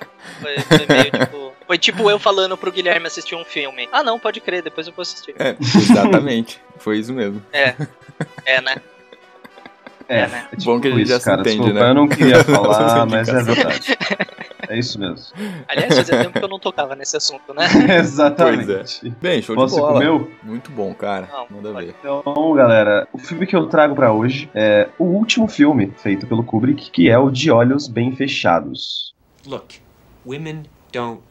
Foi, 0.42 0.58
foi 0.58 0.86
meio 0.86 1.10
tipo. 1.10 1.43
Foi 1.66 1.78
tipo 1.78 2.10
eu 2.10 2.18
falando 2.18 2.56
pro 2.56 2.70
Guilherme 2.72 3.06
assistir 3.06 3.34
um 3.34 3.44
filme. 3.44 3.88
Ah, 3.92 4.02
não, 4.02 4.18
pode 4.18 4.40
crer, 4.40 4.62
depois 4.62 4.86
eu 4.86 4.92
vou 4.92 5.02
assistir. 5.02 5.34
É, 5.38 5.56
exatamente. 5.60 6.60
Foi 6.78 6.98
isso 6.98 7.12
mesmo. 7.12 7.42
É. 7.52 7.74
É, 8.44 8.60
né? 8.60 8.76
É, 10.08 10.18
É, 10.20 10.26
né? 10.26 10.48
é 10.52 10.56
tipo 10.56 10.64
Bom 10.74 10.80
que 10.80 10.88
a 10.88 10.90
gente 10.90 11.02
isso, 11.02 11.12
já 11.12 11.18
se 11.18 11.24
cara. 11.24 11.40
entende, 11.40 11.56
Desculpa, 11.58 11.80
né? 11.84 11.90
eu 11.90 11.94
não 11.94 12.08
queria 12.08 12.44
falar, 12.44 13.06
mas 13.06 13.28
é 13.28 13.42
verdade. 13.42 13.96
É 14.66 14.78
isso 14.78 14.98
mesmo. 14.98 15.18
Aliás, 15.68 15.94
fazia 15.94 16.20
tempo 16.22 16.38
que 16.38 16.42
eu 16.42 16.48
não 16.48 16.58
tocava 16.58 16.96
nesse 16.96 17.14
assunto, 17.18 17.52
né? 17.52 17.66
Exatamente. 17.98 19.10
Bem, 19.20 19.42
show 19.42 19.54
Você 19.54 19.74
de 19.74 19.80
bola. 19.82 19.92
comeu? 19.92 20.30
Muito 20.42 20.70
bom, 20.70 20.94
cara. 20.94 21.28
Não, 21.30 21.46
Manda 21.58 21.70
pode. 21.70 21.86
ver. 21.88 21.94
Então, 22.00 22.54
galera, 22.54 23.06
o 23.12 23.18
filme 23.18 23.46
que 23.46 23.54
eu 23.54 23.66
trago 23.66 23.94
pra 23.94 24.10
hoje 24.14 24.48
é 24.54 24.88
o 24.98 25.04
último 25.04 25.48
filme 25.48 25.92
feito 25.98 26.26
pelo 26.26 26.42
Kubrick, 26.42 26.90
que 26.90 27.10
é 27.10 27.18
o 27.18 27.30
De 27.30 27.50
Olhos 27.50 27.86
Bem 27.86 28.16
Fechados. 28.16 29.14
Look, 29.46 29.80
women 30.24 30.62
don't. 30.90 31.22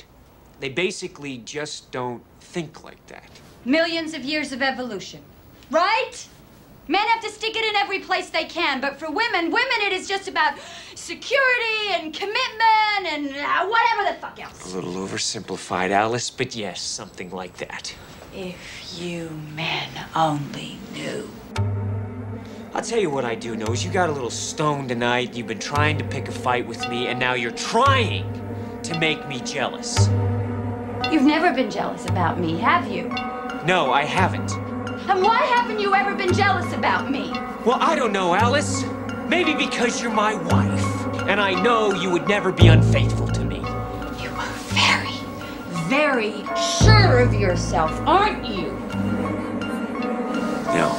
They 0.64 0.70
basically 0.70 1.40
just 1.40 1.92
don't 1.92 2.24
think 2.40 2.86
like 2.86 3.06
that. 3.08 3.30
Millions 3.66 4.14
of 4.14 4.24
years 4.24 4.54
of 4.54 4.62
evolution. 4.62 5.22
Right? 5.70 6.26
Men 6.88 7.06
have 7.06 7.22
to 7.22 7.30
stick 7.30 7.58
it 7.58 7.66
in 7.66 7.76
every 7.76 8.00
place 8.00 8.30
they 8.30 8.46
can, 8.46 8.80
but 8.80 8.98
for 8.98 9.12
women, 9.12 9.52
women 9.52 9.80
it 9.82 9.92
is 9.92 10.08
just 10.08 10.30
about 10.30 10.54
security 10.96 11.90
and 11.90 12.14
commitment 12.14 13.08
and 13.08 13.28
uh, 13.28 13.68
whatever 13.68 14.10
the 14.10 14.18
fuck 14.22 14.42
else. 14.42 14.72
A 14.72 14.76
little 14.78 14.94
oversimplified, 15.06 15.90
Alice, 15.90 16.30
but 16.30 16.56
yes, 16.56 16.82
something 16.82 17.30
like 17.32 17.58
that. 17.58 17.94
If 18.34 18.98
you 18.98 19.32
men 19.58 19.90
only 20.16 20.78
knew. 20.94 21.30
I'll 22.74 22.82
tell 22.82 23.00
you 23.00 23.10
what 23.10 23.26
I 23.26 23.36
do 23.36 23.58
know 23.58 23.68
is 23.74 23.84
you 23.84 23.92
got 23.92 24.08
a 24.08 24.14
little 24.14 24.30
stoned 24.30 24.88
tonight, 24.88 25.34
you've 25.34 25.48
been 25.48 25.60
trying 25.60 25.98
to 25.98 26.06
pick 26.06 26.30
a 26.30 26.32
fight 26.32 26.66
with 26.66 26.88
me, 26.88 27.08
and 27.08 27.20
now 27.20 27.34
you're 27.34 27.52
trying 27.52 28.32
to 28.84 28.98
make 28.98 29.28
me 29.28 29.42
jealous. 29.42 30.10
You've 31.12 31.24
never 31.24 31.54
been 31.54 31.70
jealous 31.70 32.06
about 32.06 32.40
me, 32.40 32.58
have 32.58 32.88
you? 32.88 33.10
No, 33.66 33.92
I 33.94 34.04
haven't. 34.04 34.52
And 35.10 35.22
why 35.22 35.38
haven't 35.38 35.80
you 35.80 35.94
ever 35.94 36.16
been 36.16 36.34
jealous 36.34 36.72
about 36.74 37.12
me? 37.12 37.32
Well, 37.66 37.78
I 37.80 37.96
don't 37.96 38.12
know, 38.12 38.34
Alice. 38.34 38.84
Maybe 39.28 39.54
because 39.54 40.02
you're 40.02 40.12
my 40.12 40.36
wife, 40.36 41.28
and 41.28 41.40
I 41.40 41.62
know 41.62 41.94
you 41.94 42.10
would 42.10 42.28
never 42.28 42.52
be 42.52 42.68
unfaithful 42.68 43.28
to 43.28 43.44
me. 43.44 43.58
You 43.58 44.30
are 44.30 44.54
very, 44.74 45.14
very 45.88 46.44
sure 46.84 47.20
of 47.20 47.34
yourself, 47.34 47.92
aren't 48.08 48.46
you? 48.46 48.72
No. 50.74 50.92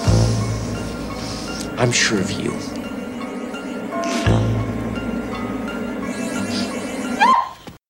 I'm 1.76 1.92
sure 1.92 2.20
of 2.20 2.30
you. 2.30 2.52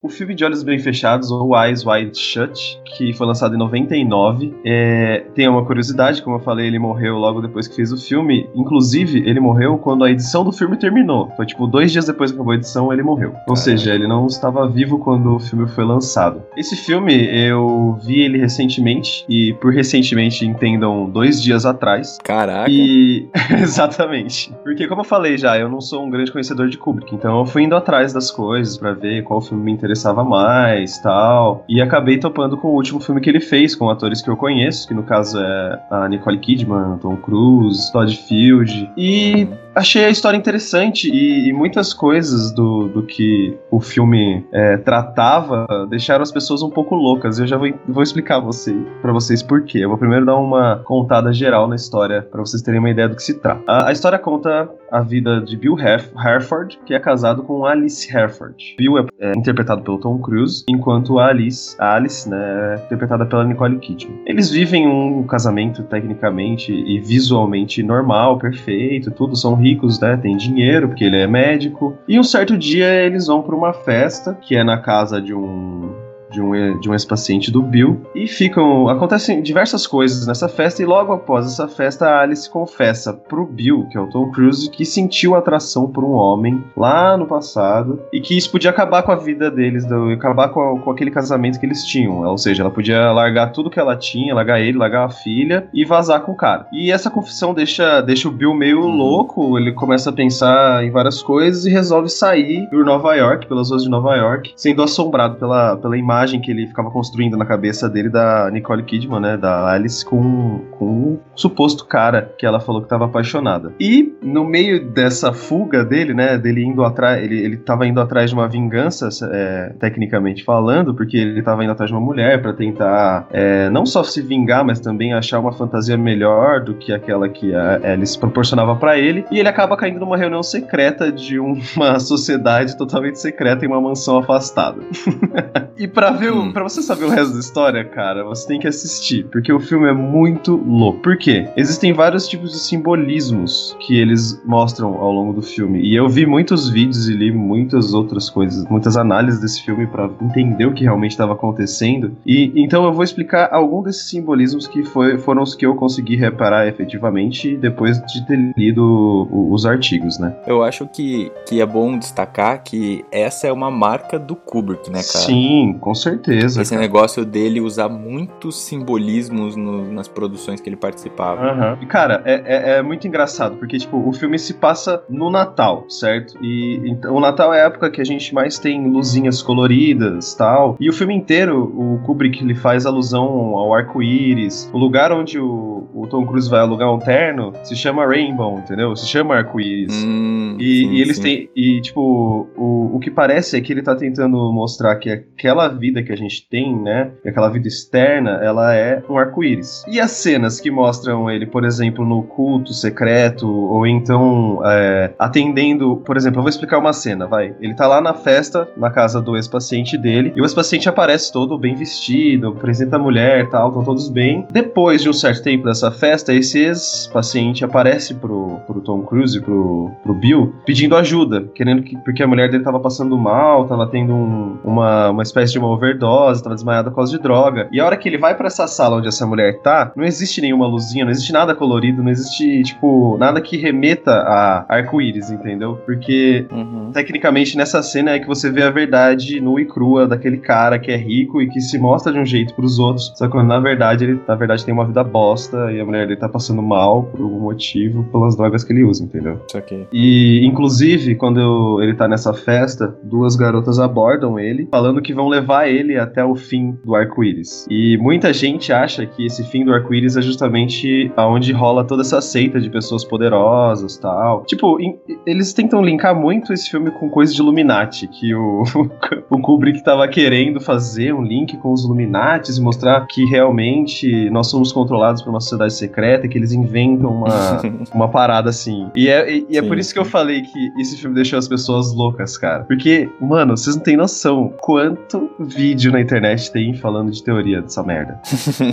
O 0.04 0.10
filme 0.10 0.34
De 0.34 0.44
Olhos 0.44 0.62
Bem 0.62 0.78
Fechados, 0.78 1.30
ou 1.30 1.58
Eyes 1.58 1.82
Wide 1.82 2.18
Shut, 2.18 2.78
que 2.84 3.14
foi 3.14 3.26
lançado 3.26 3.54
em 3.54 3.58
99, 3.58 4.54
é, 4.62 5.24
tem 5.34 5.48
uma 5.48 5.64
curiosidade, 5.64 6.20
como 6.20 6.36
eu 6.36 6.40
falei, 6.40 6.66
ele 6.66 6.78
morreu 6.78 7.16
logo 7.16 7.40
depois 7.40 7.66
que 7.66 7.74
fez 7.74 7.90
o 7.90 7.96
filme. 7.96 8.46
Inclusive, 8.54 9.26
ele 9.26 9.40
morreu 9.40 9.78
quando 9.78 10.04
a 10.04 10.10
edição 10.10 10.44
do 10.44 10.52
filme 10.52 10.76
terminou. 10.76 11.30
Foi 11.34 11.46
tipo 11.46 11.66
dois 11.66 11.90
dias 11.90 12.04
depois 12.04 12.30
que 12.30 12.36
acabou 12.36 12.52
a 12.52 12.56
edição, 12.56 12.92
ele 12.92 13.02
morreu. 13.02 13.32
Ou 13.48 13.56
seja, 13.56 13.94
ele 13.94 14.06
não 14.06 14.26
estava 14.26 14.68
vivo 14.68 14.98
quando 14.98 15.36
o 15.36 15.40
filme 15.40 15.66
foi 15.68 15.86
lançado. 15.86 16.42
Esse 16.54 16.76
filme, 16.76 17.14
eu 17.48 17.98
vi 18.04 18.20
ele 18.20 18.36
recentemente, 18.36 19.24
e 19.26 19.54
por 19.54 19.72
recentemente 19.72 20.44
entendam 20.44 21.08
dois 21.08 21.42
dias 21.42 21.64
atrás. 21.64 22.18
Caraca. 22.22 22.70
E. 22.70 23.26
Exatamente. 23.58 24.52
Porque, 24.62 24.86
como 24.86 25.00
eu 25.00 25.06
falei 25.06 25.38
já, 25.38 25.58
eu 25.58 25.70
não 25.70 25.80
sou 25.80 26.04
um 26.04 26.10
grande 26.10 26.30
conhecedor 26.30 26.68
de 26.68 26.76
Kubrick, 26.76 27.14
então 27.14 27.38
eu 27.38 27.46
fui 27.46 27.62
indo 27.62 27.74
atrás 27.74 28.12
das 28.12 28.30
coisas 28.30 28.76
pra 28.76 28.92
ver 28.92 29.24
qual 29.24 29.40
filme 29.40 29.64
me 29.64 29.72
interessava 29.72 29.93
mais 30.24 30.98
tal. 30.98 31.64
E 31.68 31.80
acabei 31.80 32.18
topando 32.18 32.56
com 32.56 32.68
o 32.68 32.74
último 32.74 33.00
filme 33.00 33.20
que 33.20 33.28
ele 33.28 33.40
fez, 33.40 33.74
com 33.74 33.88
atores 33.90 34.22
que 34.22 34.28
eu 34.28 34.36
conheço, 34.36 34.86
que 34.88 34.94
no 34.94 35.02
caso 35.02 35.38
é 35.38 35.80
a 35.90 36.08
Nicole 36.08 36.38
Kidman, 36.38 36.98
Tom 36.98 37.16
Cruise, 37.16 37.92
Todd 37.92 38.16
Field. 38.16 38.90
E 38.96 39.48
achei 39.74 40.04
a 40.04 40.10
história 40.10 40.36
interessante 40.36 41.10
e, 41.10 41.48
e 41.48 41.52
muitas 41.52 41.92
coisas 41.92 42.52
do, 42.52 42.88
do 42.88 43.02
que 43.02 43.56
o 43.70 43.80
filme 43.80 44.44
é, 44.52 44.76
tratava 44.76 45.66
deixaram 45.88 46.22
as 46.22 46.32
pessoas 46.32 46.62
um 46.62 46.70
pouco 46.70 46.94
loucas. 46.94 47.38
Eu 47.38 47.46
já 47.46 47.56
vou, 47.56 47.72
vou 47.88 48.02
explicar 48.02 48.40
você, 48.40 48.74
para 49.02 49.12
vocês 49.12 49.42
por 49.42 49.62
quê. 49.62 49.78
Eu 49.78 49.88
vou 49.88 49.98
primeiro 49.98 50.24
dar 50.24 50.36
uma 50.36 50.76
contada 50.84 51.32
geral 51.32 51.66
na 51.66 51.76
história 51.76 52.22
para 52.22 52.40
vocês 52.40 52.62
terem 52.62 52.80
uma 52.80 52.90
ideia 52.90 53.08
do 53.08 53.16
que 53.16 53.22
se 53.22 53.34
trata. 53.34 53.62
A, 53.66 53.88
a 53.88 53.92
história 53.92 54.18
conta 54.18 54.68
a 54.90 55.00
vida 55.00 55.40
de 55.40 55.56
Bill 55.56 55.78
Herf, 55.78 56.12
Herford, 56.16 56.78
que 56.86 56.94
é 56.94 57.00
casado 57.00 57.42
com 57.42 57.66
Alice 57.66 58.08
Herford. 58.16 58.76
Bill 58.78 58.98
é, 58.98 59.06
é 59.18 59.32
interpretado 59.36 59.82
pelo 59.82 59.98
Tom 59.98 60.18
Cruise, 60.18 60.64
enquanto 60.68 61.18
a 61.18 61.26
Alice, 61.26 61.74
a 61.80 61.96
Alice, 61.96 62.28
né, 62.28 62.36
é 62.36 62.84
interpretada 62.84 63.26
pela 63.26 63.44
Nicole 63.44 63.78
Kidman. 63.78 64.20
Eles 64.24 64.50
vivem 64.50 64.86
um 64.86 65.24
casamento 65.24 65.82
tecnicamente 65.82 66.72
e 66.72 67.00
visualmente 67.00 67.82
normal, 67.82 68.38
perfeito, 68.38 69.10
tudo 69.10 69.34
são 69.34 69.56
ricos, 69.64 69.98
né? 69.98 70.18
Tem 70.20 70.36
dinheiro, 70.36 70.88
porque 70.88 71.04
ele 71.04 71.16
é 71.16 71.26
médico. 71.26 71.96
E 72.06 72.20
um 72.20 72.22
certo 72.22 72.56
dia 72.56 72.92
eles 72.92 73.26
vão 73.26 73.42
para 73.42 73.56
uma 73.56 73.72
festa, 73.72 74.34
que 74.34 74.54
é 74.54 74.62
na 74.62 74.78
casa 74.78 75.20
de 75.20 75.32
um 75.32 76.03
de 76.34 76.42
um, 76.42 76.80
de 76.80 76.88
um 76.90 76.92
ex-paciente 76.92 77.50
do 77.50 77.62
Bill. 77.62 78.00
E 78.14 78.26
ficam 78.26 78.88
acontecem 78.88 79.42
diversas 79.42 79.86
coisas 79.86 80.26
nessa 80.26 80.48
festa 80.48 80.82
e 80.82 80.86
logo 80.86 81.12
após 81.12 81.46
essa 81.46 81.66
festa 81.68 82.06
a 82.06 82.20
Alice 82.22 82.48
confessa 82.50 83.12
pro 83.12 83.46
Bill, 83.46 83.86
que 83.90 83.96
é 83.96 84.00
o 84.00 84.08
Tom 84.08 84.30
Cruise, 84.30 84.68
que 84.70 84.84
sentiu 84.84 85.34
atração 85.34 85.86
por 85.86 86.04
um 86.04 86.12
homem 86.12 86.62
lá 86.76 87.16
no 87.16 87.26
passado 87.26 88.00
e 88.12 88.20
que 88.20 88.36
isso 88.36 88.50
podia 88.50 88.70
acabar 88.70 89.02
com 89.02 89.12
a 89.12 89.16
vida 89.16 89.50
deles, 89.50 89.84
acabar 90.12 90.48
com, 90.48 90.60
a- 90.60 90.80
com 90.80 90.90
aquele 90.90 91.10
casamento 91.10 91.58
que 91.60 91.66
eles 91.66 91.84
tinham, 91.84 92.22
ou 92.22 92.38
seja, 92.38 92.62
ela 92.62 92.70
podia 92.70 93.12
largar 93.12 93.52
tudo 93.52 93.70
que 93.70 93.78
ela 93.78 93.96
tinha, 93.96 94.34
largar 94.34 94.60
ele, 94.60 94.76
largar 94.76 95.04
a 95.06 95.10
filha 95.10 95.68
e 95.72 95.84
vazar 95.84 96.20
com 96.22 96.32
o 96.32 96.36
cara. 96.36 96.66
E 96.72 96.90
essa 96.90 97.10
confissão 97.10 97.54
deixa, 97.54 98.00
deixa 98.00 98.28
o 98.28 98.32
Bill 98.32 98.54
meio 98.54 98.80
louco, 98.80 99.58
ele 99.58 99.72
começa 99.72 100.10
a 100.10 100.12
pensar 100.12 100.84
em 100.84 100.90
várias 100.90 101.22
coisas 101.22 101.64
e 101.66 101.70
resolve 101.70 102.08
sair 102.08 102.68
por 102.68 102.84
Nova 102.84 103.14
York, 103.14 103.46
pelas 103.46 103.70
ruas 103.70 103.82
de 103.84 103.88
Nova 103.90 104.16
York, 104.16 104.52
sendo 104.56 104.82
assombrado 104.82 105.36
pela, 105.36 105.76
pela 105.76 105.96
imagem 105.96 106.23
imagem 106.24 106.40
que 106.40 106.50
ele 106.50 106.66
ficava 106.66 106.90
construindo 106.90 107.36
na 107.36 107.44
cabeça 107.44 107.88
dele 107.88 108.08
da 108.08 108.50
Nicole 108.50 108.82
Kidman, 108.82 109.20
né? 109.20 109.36
Da 109.36 109.70
Alice 109.70 110.04
com, 110.04 110.60
com 110.72 110.84
um 110.84 111.18
suposto 111.34 111.86
cara 111.86 112.34
que 112.38 112.46
ela 112.46 112.58
falou 112.58 112.80
que 112.80 112.86
estava 112.86 113.04
apaixonada. 113.04 113.72
E 113.78 114.14
no 114.22 114.44
meio 114.44 114.90
dessa 114.90 115.32
fuga 115.32 115.84
dele, 115.84 116.14
né? 116.14 116.38
Dele 116.38 116.64
indo 116.64 116.82
atrás, 116.84 117.22
ele, 117.22 117.38
ele 117.38 117.56
tava 117.58 117.86
indo 117.86 118.00
atrás 118.00 118.30
de 118.30 118.36
uma 118.36 118.48
vingança, 118.48 119.08
é, 119.30 119.74
tecnicamente 119.78 120.42
falando, 120.42 120.94
porque 120.94 121.16
ele 121.16 121.42
tava 121.42 121.62
indo 121.62 121.72
atrás 121.72 121.90
de 121.90 121.96
uma 121.96 122.04
mulher 122.04 122.40
para 122.40 122.52
tentar 122.54 123.26
é, 123.30 123.68
não 123.70 123.84
só 123.84 124.02
se 124.02 124.22
vingar, 124.22 124.64
mas 124.64 124.80
também 124.80 125.12
achar 125.12 125.38
uma 125.38 125.52
fantasia 125.52 125.96
melhor 125.96 126.60
do 126.60 126.74
que 126.74 126.92
aquela 126.92 127.28
que 127.28 127.54
a 127.54 127.92
Alice 127.92 128.18
proporcionava 128.18 128.74
para 128.76 128.98
ele. 128.98 129.24
E 129.30 129.38
ele 129.38 129.48
acaba 129.48 129.76
caindo 129.76 130.00
numa 130.00 130.16
reunião 130.16 130.42
secreta 130.42 131.12
de 131.12 131.38
uma 131.38 131.98
sociedade 132.00 132.76
totalmente 132.76 133.20
secreta 133.20 133.64
em 133.64 133.68
uma 133.68 133.80
mansão 133.80 134.18
afastada. 134.18 134.80
e 135.76 135.86
para 135.86 136.13
ver, 136.14 136.32
hum. 136.32 136.52
para 136.52 136.62
você 136.62 136.82
saber 136.82 137.04
o 137.04 137.08
resto 137.08 137.34
da 137.34 137.40
história, 137.40 137.84
cara, 137.84 138.24
você 138.24 138.46
tem 138.46 138.58
que 138.58 138.66
assistir, 138.66 139.26
porque 139.30 139.52
o 139.52 139.60
filme 139.60 139.88
é 139.88 139.92
muito 139.92 140.56
louco. 140.56 141.00
Por 141.00 141.16
quê? 141.16 141.48
Existem 141.56 141.92
vários 141.92 142.28
tipos 142.28 142.52
de 142.52 142.58
simbolismos 142.58 143.76
que 143.80 143.98
eles 143.98 144.40
mostram 144.44 144.94
ao 144.94 145.12
longo 145.12 145.32
do 145.32 145.42
filme. 145.42 145.80
E 145.80 145.94
eu 145.94 146.08
vi 146.08 146.26
muitos 146.26 146.68
vídeos 146.68 147.08
e 147.08 147.12
li 147.12 147.32
muitas 147.32 147.92
outras 147.94 148.30
coisas, 148.30 148.64
muitas 148.68 148.96
análises 148.96 149.40
desse 149.40 149.62
filme 149.62 149.86
para 149.86 150.08
entender 150.22 150.66
o 150.66 150.72
que 150.72 150.84
realmente 150.84 151.12
estava 151.12 151.32
acontecendo. 151.32 152.16
E 152.24 152.52
então 152.56 152.84
eu 152.84 152.92
vou 152.92 153.04
explicar 153.04 153.48
algum 153.52 153.82
desses 153.82 154.08
simbolismos 154.08 154.66
que 154.66 154.84
foi, 154.84 155.18
foram 155.18 155.42
os 155.42 155.54
que 155.54 155.66
eu 155.66 155.74
consegui 155.74 156.16
reparar 156.16 156.66
efetivamente 156.66 157.56
depois 157.56 157.98
de 158.06 158.26
ter 158.26 158.54
lido 158.56 159.28
os 159.30 159.66
artigos, 159.66 160.18
né? 160.18 160.34
Eu 160.46 160.62
acho 160.62 160.86
que, 160.86 161.30
que 161.46 161.60
é 161.60 161.66
bom 161.66 161.98
destacar 161.98 162.62
que 162.62 163.04
essa 163.10 163.46
é 163.46 163.52
uma 163.52 163.70
marca 163.70 164.18
do 164.18 164.34
Kubrick, 164.34 164.90
né, 164.90 165.02
cara? 165.02 165.24
Sim, 165.24 165.76
com 165.80 165.93
certeza. 165.94 166.62
Esse 166.62 166.70
cara. 166.72 166.82
negócio 166.82 167.24
dele 167.24 167.60
usar 167.60 167.88
muitos 167.88 168.60
simbolismos 168.60 169.56
no, 169.56 169.92
nas 169.92 170.08
produções 170.08 170.60
que 170.60 170.68
ele 170.68 170.76
participava. 170.76 171.52
Uhum. 171.52 171.82
E, 171.82 171.86
cara, 171.86 172.22
é, 172.24 172.34
é, 172.44 172.78
é, 172.78 172.82
muito 172.82 173.06
engraçado, 173.06 173.56
porque, 173.56 173.78
tipo, 173.78 173.96
o 174.08 174.12
filme 174.12 174.38
se 174.38 174.54
passa 174.54 175.02
no 175.08 175.30
Natal, 175.30 175.84
certo? 175.88 176.36
E 176.42 176.80
então, 176.84 177.14
o 177.14 177.20
Natal 177.20 177.52
é 177.52 177.62
a 177.62 177.66
época 177.66 177.90
que 177.90 178.00
a 178.00 178.04
gente 178.04 178.34
mais 178.34 178.58
tem 178.58 178.90
luzinhas 178.90 179.42
coloridas 179.42 180.34
tal. 180.34 180.76
E 180.80 180.88
o 180.88 180.92
filme 180.92 181.14
inteiro, 181.14 181.62
o 181.62 181.98
Kubrick 182.04 182.42
ele 182.42 182.54
faz 182.54 182.86
alusão 182.86 183.24
ao 183.24 183.74
arco-íris. 183.74 184.70
O 184.72 184.78
lugar 184.78 185.12
onde 185.12 185.38
o, 185.38 185.88
o, 185.94 186.06
Tom 186.06 186.26
Cruise 186.26 186.48
vai 186.48 186.60
alugar 186.60 186.92
um 186.92 186.98
terno 186.98 187.52
se 187.62 187.76
chama 187.76 188.06
Rainbow, 188.06 188.58
entendeu? 188.58 188.94
Se 188.96 189.06
chama 189.06 189.36
arco-íris. 189.36 190.04
Hum, 190.04 190.56
e, 190.58 190.86
e, 190.86 191.00
eles 191.00 191.16
sim. 191.16 191.22
têm. 191.22 191.50
E, 191.54 191.80
tipo, 191.80 192.48
o, 192.56 192.96
o 192.96 192.98
que 192.98 193.10
parece 193.10 193.56
é 193.56 193.60
que 193.60 193.72
ele 193.72 193.82
tá 193.82 193.94
tentando 193.94 194.52
mostrar 194.52 194.96
que 194.96 195.10
aquela 195.10 195.68
vida 195.68 195.83
que 195.92 196.12
a 196.12 196.16
gente 196.16 196.46
tem, 196.48 196.76
né? 196.76 197.10
Aquela 197.26 197.48
vida 197.48 197.68
externa, 197.68 198.40
ela 198.42 198.74
é 198.74 199.02
um 199.08 199.18
arco-íris. 199.18 199.84
E 199.88 200.00
as 200.00 200.12
cenas 200.12 200.60
que 200.60 200.70
mostram 200.70 201.30
ele, 201.30 201.46
por 201.46 201.64
exemplo, 201.64 202.04
no 202.04 202.22
culto 202.22 202.72
secreto, 202.72 203.48
ou 203.48 203.86
então 203.86 204.60
é, 204.64 205.12
atendendo. 205.18 205.96
Por 206.04 206.16
exemplo, 206.16 206.38
eu 206.38 206.42
vou 206.42 206.48
explicar 206.48 206.78
uma 206.78 206.92
cena, 206.92 207.26
vai. 207.26 207.54
Ele 207.60 207.74
tá 207.74 207.86
lá 207.86 208.00
na 208.00 208.14
festa, 208.14 208.68
na 208.76 208.90
casa 208.90 209.20
do 209.20 209.36
ex-paciente 209.36 209.96
dele, 209.96 210.32
e 210.36 210.40
o 210.40 210.44
ex-paciente 210.44 210.88
aparece 210.88 211.32
todo 211.32 211.58
bem 211.58 211.74
vestido, 211.74 212.48
apresenta 212.48 212.96
a 212.96 212.98
mulher 212.98 213.48
tal, 213.50 213.68
estão 213.68 213.84
todos 213.84 214.08
bem. 214.08 214.46
Depois 214.50 215.02
de 215.02 215.08
um 215.08 215.12
certo 215.12 215.42
tempo 215.42 215.64
dessa 215.64 215.90
festa, 215.90 216.32
esse 216.32 216.58
ex-paciente 216.58 217.64
aparece 217.64 218.14
pro, 218.14 218.60
pro 218.66 218.80
Tom 218.80 219.02
Cruise, 219.02 219.40
pro, 219.40 219.90
pro 220.02 220.14
Bill, 220.14 220.54
pedindo 220.64 220.96
ajuda, 220.96 221.44
querendo 221.54 221.82
que. 221.82 221.96
Porque 221.98 222.22
a 222.22 222.26
mulher 222.26 222.50
dele 222.50 222.64
tava 222.64 222.80
passando 222.80 223.16
mal, 223.16 223.66
tava 223.66 223.86
tendo 223.86 224.14
um, 224.14 224.58
uma, 224.64 225.10
uma 225.10 225.22
espécie 225.22 225.52
de 225.52 225.58
uma 225.58 225.68
overdose, 225.74 226.42
tava 226.42 226.54
desmaiada 226.54 226.90
por 226.90 226.96
causa 226.96 227.12
de 227.12 227.22
droga. 227.22 227.68
E 227.72 227.80
a 227.80 227.86
hora 227.86 227.96
que 227.96 228.08
ele 228.08 228.18
vai 228.18 228.34
para 228.34 228.46
essa 228.46 228.66
sala 228.66 228.96
onde 228.96 229.08
essa 229.08 229.26
mulher 229.26 229.60
tá, 229.60 229.92
não 229.96 230.04
existe 230.04 230.40
nenhuma 230.40 230.66
luzinha, 230.66 231.04
não 231.04 231.12
existe 231.12 231.32
nada 231.32 231.54
colorido, 231.54 232.02
não 232.02 232.10
existe, 232.10 232.62
tipo, 232.62 233.16
nada 233.18 233.40
que 233.40 233.56
remeta 233.56 234.12
a 234.12 234.64
arco-íris, 234.68 235.30
entendeu? 235.30 235.76
Porque, 235.84 236.46
uhum. 236.50 236.90
tecnicamente, 236.92 237.56
nessa 237.56 237.82
cena 237.82 238.12
é 238.12 238.18
que 238.18 238.26
você 238.26 238.50
vê 238.50 238.62
a 238.62 238.70
verdade 238.70 239.40
nua 239.40 239.60
e 239.60 239.64
crua 239.64 240.06
daquele 240.06 240.38
cara 240.38 240.78
que 240.78 240.90
é 240.90 240.96
rico 240.96 241.40
e 241.40 241.48
que 241.48 241.60
se 241.60 241.78
mostra 241.78 242.12
de 242.12 242.18
um 242.18 242.26
jeito 242.26 242.54
pros 242.54 242.78
outros, 242.78 243.12
só 243.14 243.28
que 243.28 243.42
na 243.42 243.58
verdade 243.58 244.04
ele, 244.04 244.20
na 244.26 244.34
verdade, 244.34 244.64
tem 244.64 244.72
uma 244.72 244.86
vida 244.86 245.02
bosta 245.02 245.72
e 245.72 245.80
a 245.80 245.84
mulher 245.84 246.06
dele 246.06 246.18
tá 246.18 246.28
passando 246.28 246.62
mal 246.62 247.04
por 247.04 247.20
algum 247.20 247.40
motivo 247.40 248.04
pelas 248.04 248.36
drogas 248.36 248.64
que 248.64 248.72
ele 248.72 248.84
usa, 248.84 249.04
entendeu? 249.04 249.40
Isso 249.46 249.58
aqui. 249.58 249.86
E, 249.92 250.44
inclusive, 250.44 251.14
quando 251.14 251.80
ele 251.82 251.94
tá 251.94 252.08
nessa 252.08 252.32
festa, 252.32 252.94
duas 253.02 253.36
garotas 253.36 253.78
abordam 253.78 254.38
ele, 254.38 254.68
falando 254.70 255.02
que 255.02 255.14
vão 255.14 255.28
levar 255.28 255.63
ele 255.68 255.98
até 255.98 256.24
o 256.24 256.34
fim 256.34 256.76
do 256.84 256.94
arco-íris. 256.94 257.66
E 257.70 257.96
muita 257.98 258.32
gente 258.32 258.72
acha 258.72 259.06
que 259.06 259.26
esse 259.26 259.44
fim 259.44 259.64
do 259.64 259.72
arco-íris 259.72 260.16
é 260.16 260.22
justamente 260.22 261.10
aonde 261.16 261.52
rola 261.52 261.84
toda 261.84 262.02
essa 262.02 262.20
seita 262.20 262.60
de 262.60 262.70
pessoas 262.70 263.04
poderosas 263.04 263.96
tal. 263.96 264.44
Tipo, 264.44 264.78
eles 265.26 265.52
tentam 265.52 265.82
linkar 265.82 266.14
muito 266.14 266.52
esse 266.52 266.70
filme 266.70 266.90
com 266.90 267.08
coisa 267.08 267.32
de 267.32 267.40
Illuminati, 267.40 268.06
que 268.08 268.34
o, 268.34 268.62
o 269.30 269.38
Kubrick 269.40 269.82
tava 269.82 270.06
querendo 270.08 270.60
fazer 270.60 271.12
um 271.14 271.22
link 271.22 271.56
com 271.58 271.72
os 271.72 271.84
Illuminatis 271.84 272.56
e 272.56 272.60
mostrar 272.62 273.06
que 273.06 273.24
realmente 273.24 274.30
nós 274.30 274.48
somos 274.48 274.72
controlados 274.72 275.22
por 275.22 275.30
uma 275.30 275.40
sociedade 275.40 275.74
secreta, 275.74 276.28
que 276.28 276.38
eles 276.38 276.52
inventam 276.52 277.10
uma, 277.10 277.62
uma 277.94 278.08
parada 278.08 278.50
assim. 278.50 278.90
E 278.94 279.08
é, 279.08 279.32
e, 279.32 279.46
e 279.50 279.58
é 279.58 279.62
por 279.62 279.78
isso 279.78 279.92
que 279.92 279.98
eu 279.98 280.04
falei 280.04 280.42
que 280.42 280.80
esse 280.80 280.96
filme 280.96 281.14
deixou 281.14 281.38
as 281.38 281.48
pessoas 281.48 281.94
loucas, 281.94 282.36
cara. 282.36 282.64
Porque, 282.64 283.08
mano, 283.20 283.56
vocês 283.56 283.76
não 283.76 283.82
têm 283.82 283.96
noção 283.96 284.52
quanto 284.60 285.30
vídeo 285.54 285.92
na 285.92 286.00
internet 286.00 286.50
tem 286.52 286.74
falando 286.74 287.10
de 287.10 287.22
teoria 287.22 287.62
dessa 287.62 287.82
merda. 287.82 288.20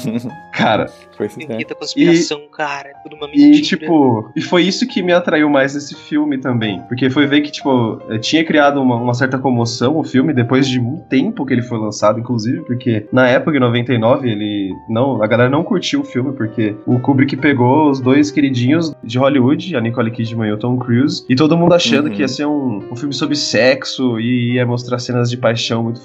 cara. 0.54 0.88
Foi 1.16 1.30
Muita 1.48 1.76
conspiração, 1.76 2.40
e, 2.40 2.56
cara. 2.56 2.90
É 2.90 2.94
tudo 3.04 3.16
uma 3.16 3.28
mentira. 3.28 3.56
E, 3.56 3.62
tipo, 3.62 4.32
e 4.36 4.42
foi 4.42 4.64
isso 4.64 4.88
que 4.88 5.04
me 5.04 5.14
atraiu 5.14 5.50
mais 5.50 5.76
nesse 5.76 5.96
filme 5.96 6.38
também. 6.38 6.82
Porque 6.88 7.10
foi 7.10 7.28
ver 7.28 7.42
que, 7.42 7.52
tipo, 7.52 8.02
tinha 8.20 8.44
criado 8.44 8.82
uma, 8.82 8.96
uma 8.96 9.14
certa 9.14 9.38
comoção 9.38 9.98
o 9.98 10.04
filme 10.04 10.34
depois 10.34 10.68
de 10.68 10.80
muito 10.80 11.06
tempo 11.06 11.46
que 11.46 11.54
ele 11.54 11.62
foi 11.62 11.78
lançado, 11.78 12.20
inclusive, 12.20 12.62
porque 12.62 13.08
na 13.12 13.28
época, 13.28 13.56
em 13.56 13.60
99, 13.60 14.30
ele. 14.30 14.74
Não, 14.90 15.22
a 15.22 15.28
galera 15.28 15.50
não 15.50 15.64
curtiu 15.64 16.02
o 16.02 16.04
filme, 16.04 16.34
porque 16.34 16.76
o 16.86 17.00
Kubrick 17.00 17.36
pegou 17.38 17.90
os 17.90 18.00
dois 18.00 18.32
queridinhos 18.32 18.94
de 19.04 19.18
Hollywood, 19.18 19.76
a 19.76 19.82
Nicole 19.82 20.12
Kidman 20.12 20.50
e 20.50 20.54
o 20.54 20.58
Tom 20.58 20.78
Cruise, 20.78 21.24
e 21.30 21.36
todo 21.36 21.58
mundo 21.58 21.74
achando 21.74 22.08
uhum. 22.08 22.14
que 22.14 22.22
ia 22.22 22.28
ser 22.28 22.46
um, 22.46 22.80
um 22.92 22.96
filme 22.96 23.14
sobre 23.14 23.36
sexo 23.36 24.20
e 24.20 24.56
ia 24.56 24.66
mostrar 24.66 25.00
cenas 25.00 25.30
de 25.30 25.38
paixão 25.38 25.84
muito 25.84 26.02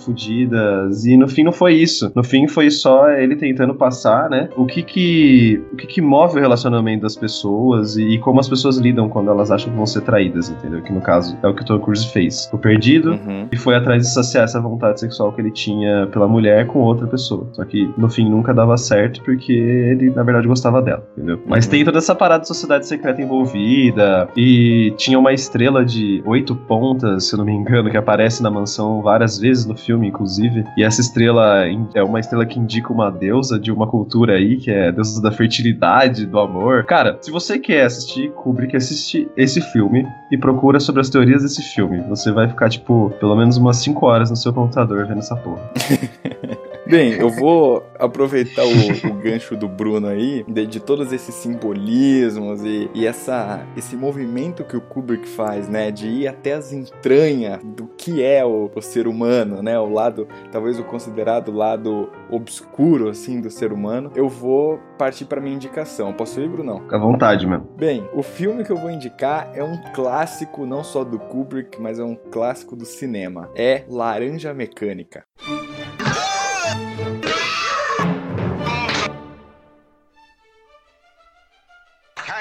E 1.04 1.16
no 1.16 1.28
fim 1.28 1.42
não 1.42 1.52
foi 1.52 1.74
isso. 1.74 2.10
No 2.14 2.22
fim 2.22 2.46
foi 2.48 2.70
só 2.70 3.10
ele 3.10 3.36
tentando 3.36 3.74
passar, 3.74 4.28
né? 4.28 4.48
O 4.56 4.66
que 4.66 4.82
que, 4.82 5.62
o 5.72 5.76
que, 5.76 5.86
que 5.86 6.00
move 6.00 6.38
o 6.38 6.40
relacionamento 6.40 7.02
das 7.02 7.16
pessoas 7.16 7.96
e, 7.96 8.02
e, 8.14 8.18
como 8.18 8.40
as 8.40 8.48
pessoas 8.48 8.78
lidam 8.78 9.08
quando 9.08 9.30
elas 9.30 9.50
acham 9.50 9.70
que 9.70 9.76
vão 9.76 9.86
ser 9.86 10.02
traídas, 10.02 10.48
entendeu? 10.50 10.82
Que 10.82 10.92
no 10.92 11.00
caso 11.00 11.36
é 11.42 11.48
o 11.48 11.54
que 11.54 11.62
o 11.62 11.64
Tom 11.64 11.78
Cruise 11.78 12.06
fez. 12.08 12.48
O 12.52 12.58
perdido 12.58 13.12
uhum. 13.12 13.48
e 13.50 13.56
foi 13.56 13.74
atrás 13.74 14.02
de 14.02 14.12
saciar 14.12 14.44
essa 14.44 14.60
vontade 14.60 15.00
sexual 15.00 15.32
que 15.32 15.40
ele 15.40 15.50
tinha 15.50 16.06
pela 16.08 16.28
mulher 16.28 16.66
com 16.66 16.80
outra 16.80 17.06
pessoa. 17.06 17.48
Só 17.52 17.64
que 17.64 17.90
no 17.96 18.08
fim 18.08 18.28
nunca 18.28 18.52
dava 18.52 18.76
certo 18.76 19.22
porque 19.22 19.52
ele, 19.52 20.10
na 20.10 20.22
verdade, 20.22 20.46
gostava 20.46 20.82
dela, 20.82 21.06
entendeu? 21.16 21.40
Mas 21.46 21.64
uhum. 21.64 21.70
tem 21.70 21.84
toda 21.84 21.98
essa 21.98 22.14
parada 22.14 22.42
de 22.42 22.48
sociedade 22.48 22.86
secreta 22.86 23.20
envolvida 23.20 24.28
e 24.36 24.92
tinha 24.96 25.18
uma 25.18 25.32
estrela 25.32 25.84
de 25.84 26.22
oito 26.26 26.54
pontas, 26.54 27.28
se 27.28 27.34
eu 27.34 27.38
não 27.38 27.44
me 27.44 27.52
engano, 27.52 27.90
que 27.90 27.96
aparece 27.96 28.42
na 28.42 28.50
mansão 28.50 29.02
várias 29.02 29.38
vezes 29.38 29.66
no 29.66 29.76
filme, 29.76 30.08
inclusive. 30.56 30.64
E 30.76 30.82
essa 30.82 31.00
estrela 31.00 31.64
é 31.94 32.02
uma 32.02 32.20
estrela 32.20 32.46
que 32.46 32.58
indica 32.58 32.92
uma 32.92 33.10
deusa 33.10 33.58
de 33.58 33.70
uma 33.70 33.86
cultura 33.86 34.34
aí, 34.34 34.56
que 34.56 34.70
é 34.70 34.88
a 34.88 34.90
deusa 34.90 35.20
da 35.20 35.30
fertilidade, 35.30 36.26
do 36.26 36.38
amor. 36.38 36.84
Cara, 36.84 37.18
se 37.20 37.30
você 37.30 37.58
quer 37.58 37.84
assistir 37.84 38.30
Kubrick, 38.32 38.76
assiste 38.76 39.28
esse 39.36 39.60
filme 39.60 40.06
e 40.30 40.38
procura 40.38 40.80
sobre 40.80 41.00
as 41.00 41.10
teorias 41.10 41.42
desse 41.42 41.62
filme. 41.62 42.00
Você 42.08 42.32
vai 42.32 42.48
ficar, 42.48 42.68
tipo, 42.68 43.12
pelo 43.20 43.36
menos 43.36 43.56
umas 43.56 43.76
5 43.78 44.06
horas 44.06 44.30
no 44.30 44.36
seu 44.36 44.52
computador 44.52 45.06
vendo 45.06 45.18
essa 45.18 45.36
porra. 45.36 45.70
Bem, 46.88 47.14
eu 47.14 47.28
vou 47.28 47.84
aproveitar 47.98 48.62
o, 48.64 49.10
o 49.10 49.14
gancho 49.14 49.56
do 49.56 49.66
Bruno 49.66 50.06
aí, 50.06 50.44
de, 50.46 50.66
de, 50.66 50.78
todos 50.78 51.12
esses 51.12 51.34
simbolismos 51.34 52.62
e, 52.62 52.88
e, 52.94 53.04
essa, 53.04 53.66
esse 53.76 53.96
movimento 53.96 54.62
que 54.62 54.76
o 54.76 54.80
Kubrick 54.80 55.26
faz, 55.26 55.68
né? 55.68 55.90
De 55.90 56.06
ir 56.06 56.28
até 56.28 56.52
as 56.52 56.72
entranhas 56.72 57.60
do 57.64 57.88
que 57.88 58.22
é 58.22 58.44
o, 58.44 58.70
o 58.72 58.80
ser 58.80 59.08
humano, 59.08 59.62
né? 59.64 59.76
O 59.80 59.88
lado, 59.88 60.28
talvez 60.52 60.78
o 60.78 60.84
considerado 60.84 61.50
lado 61.50 62.08
obscuro, 62.30 63.08
assim, 63.08 63.40
do 63.40 63.50
ser 63.50 63.72
humano. 63.72 64.12
Eu 64.14 64.28
vou 64.28 64.78
partir 64.96 65.24
para 65.24 65.40
minha 65.40 65.56
indicação. 65.56 66.12
Posso 66.12 66.40
ir, 66.40 66.48
Bruno? 66.48 66.82
Fica 66.82 66.96
à 66.96 67.00
vontade, 67.00 67.46
mano. 67.48 67.68
Bem, 67.76 68.08
o 68.14 68.22
filme 68.22 68.62
que 68.62 68.70
eu 68.70 68.76
vou 68.76 68.90
indicar 68.90 69.50
é 69.54 69.64
um 69.64 69.76
clássico, 69.92 70.64
não 70.64 70.84
só 70.84 71.02
do 71.02 71.18
Kubrick, 71.18 71.80
mas 71.80 71.98
é 71.98 72.04
um 72.04 72.14
clássico 72.14 72.76
do 72.76 72.84
cinema. 72.84 73.50
É 73.56 73.84
Laranja 73.88 74.54
Mecânica. 74.54 75.24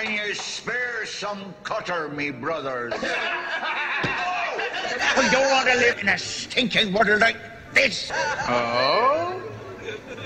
Can 0.05 0.27
you 0.27 0.35
spare 0.35 1.03
some 1.07 1.55
cutter, 1.63 2.09
me 2.09 2.29
brothers? 2.29 2.93
well, 3.01 3.11
don't 5.31 5.49
want 5.49 5.67
to 5.67 5.75
live 5.77 5.97
in 5.97 6.09
a 6.09 6.17
stinking 6.19 6.93
world 6.93 7.21
like 7.21 7.37
this. 7.73 8.11
Oh? 8.13 9.41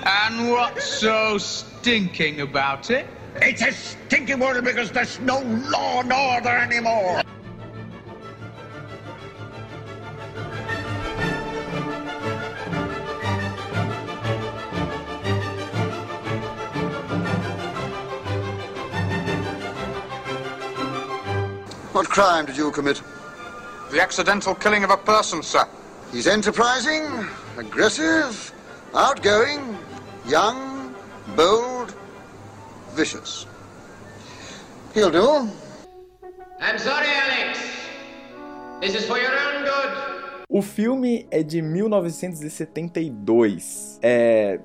And 0.04 0.50
what's 0.50 0.84
so 0.84 1.38
stinking 1.38 2.42
about 2.42 2.90
it? 2.90 3.08
It's 3.36 3.62
a 3.62 3.72
stinking 3.72 4.40
water 4.40 4.62
because 4.62 4.92
there's 4.92 5.18
no 5.22 5.40
law 5.40 6.02
and 6.02 6.12
order 6.12 6.50
anymore. 6.50 7.22
What 22.10 22.26
crime 22.26 22.46
did 22.48 22.58
you 22.58 22.72
commit? 22.72 23.04
The 23.92 24.02
accidental 24.02 24.56
killing 24.56 24.84
of 24.84 24.90
a 24.90 24.98
person, 24.98 25.44
sir. 25.44 25.68
He's 26.12 26.26
enterprising, 26.26 27.06
aggressive, 27.56 28.52
outgoing, 28.96 29.78
young, 30.28 30.96
bold, 31.36 31.94
vicious. 32.96 33.46
He'll 34.96 35.12
do. 35.12 35.52
I'm 36.60 36.80
sorry, 36.80 37.10
Alex. 37.10 37.60
This 38.82 38.96
is 38.96 39.06
for 39.06 39.20
your 39.20 39.32
own 39.32 39.66
good. 39.66 39.92
O 40.50 40.64
filme 40.64 41.28
é 41.30 41.44
de 41.44 41.62
1972. 41.62 44.00
É. 44.02 44.60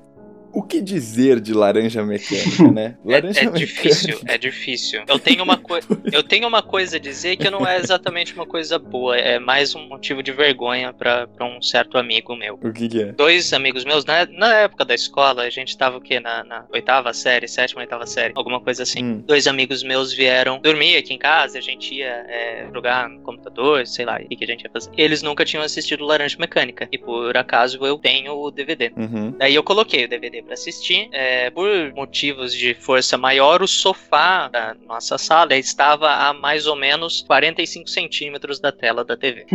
O 0.54 0.62
que 0.62 0.80
dizer 0.80 1.40
de 1.40 1.52
Laranja 1.52 2.04
Mecânica, 2.04 2.70
né? 2.70 2.96
Laranja 3.04 3.40
É, 3.44 3.44
é 3.44 3.50
difícil, 3.50 4.20
é 4.26 4.38
difícil. 4.38 5.02
Eu 5.08 5.18
tenho 5.18 5.42
uma 5.42 5.56
coisa, 5.56 5.86
eu 6.12 6.22
tenho 6.22 6.46
uma 6.46 6.62
coisa 6.62 6.96
a 6.96 7.00
dizer 7.00 7.36
que 7.36 7.50
não 7.50 7.66
é 7.66 7.76
exatamente 7.78 8.34
uma 8.34 8.46
coisa 8.46 8.78
boa, 8.78 9.16
é 9.16 9.38
mais 9.38 9.74
um 9.74 9.86
motivo 9.88 10.22
de 10.22 10.32
vergonha 10.32 10.92
pra 10.92 11.26
pra 11.26 11.46
um 11.46 11.60
certo 11.60 11.98
amigo 11.98 12.36
meu. 12.36 12.58
O 12.62 12.72
que, 12.72 12.88
que 12.88 13.02
é? 13.02 13.12
Dois 13.12 13.52
amigos 13.52 13.84
meus, 13.84 14.04
na, 14.04 14.26
na 14.26 14.54
época 14.54 14.84
da 14.84 14.94
escola, 14.94 15.42
a 15.42 15.50
gente 15.50 15.76
tava 15.76 15.96
o 15.96 16.00
quê? 16.00 16.20
Na, 16.20 16.44
na 16.44 16.64
oitava 16.72 17.12
série, 17.12 17.48
sétima, 17.48 17.80
oitava 17.80 18.06
série, 18.06 18.32
alguma 18.36 18.60
coisa 18.60 18.82
assim. 18.82 19.04
Hum. 19.04 19.24
Dois 19.26 19.46
amigos 19.46 19.82
meus 19.82 20.12
vieram 20.12 20.60
dormir 20.60 20.96
aqui 20.96 21.12
em 21.12 21.18
casa, 21.18 21.58
a 21.58 21.60
gente 21.60 21.94
ia 21.94 22.24
é, 22.28 22.66
jogar 22.72 23.08
no 23.08 23.20
computador, 23.20 23.86
sei 23.86 24.04
lá, 24.04 24.16
o 24.16 24.28
que, 24.28 24.36
que 24.36 24.44
a 24.44 24.46
gente 24.46 24.62
ia 24.62 24.70
fazer. 24.70 24.90
Eles 24.96 25.22
nunca 25.22 25.44
tinham 25.44 25.64
assistido 25.64 26.04
Laranja 26.04 26.36
Mecânica, 26.38 26.88
e 26.90 26.98
por 26.98 27.36
acaso 27.36 27.84
eu 27.84 27.98
tenho 27.98 28.34
o 28.34 28.50
DVD. 28.50 28.92
Uhum. 28.96 29.34
Daí 29.38 29.54
eu 29.54 29.62
coloquei 29.62 30.04
o 30.04 30.08
DVD 30.08 30.42
pra 30.44 30.54
assistir. 30.54 31.08
É, 31.12 31.50
por 31.50 31.66
motivos 31.94 32.52
de 32.54 32.74
força 32.74 33.16
maior, 33.18 33.62
o 33.62 33.68
sofá 33.68 34.48
da 34.48 34.76
nossa 34.86 35.16
sala 35.18 35.54
estava 35.56 36.08
a 36.10 36.32
mais 36.32 36.66
ou 36.66 36.76
menos 36.76 37.22
45 37.26 37.88
centímetros 37.88 38.60
da 38.60 38.70
tela 38.70 39.04
da 39.04 39.16
TV. 39.16 39.46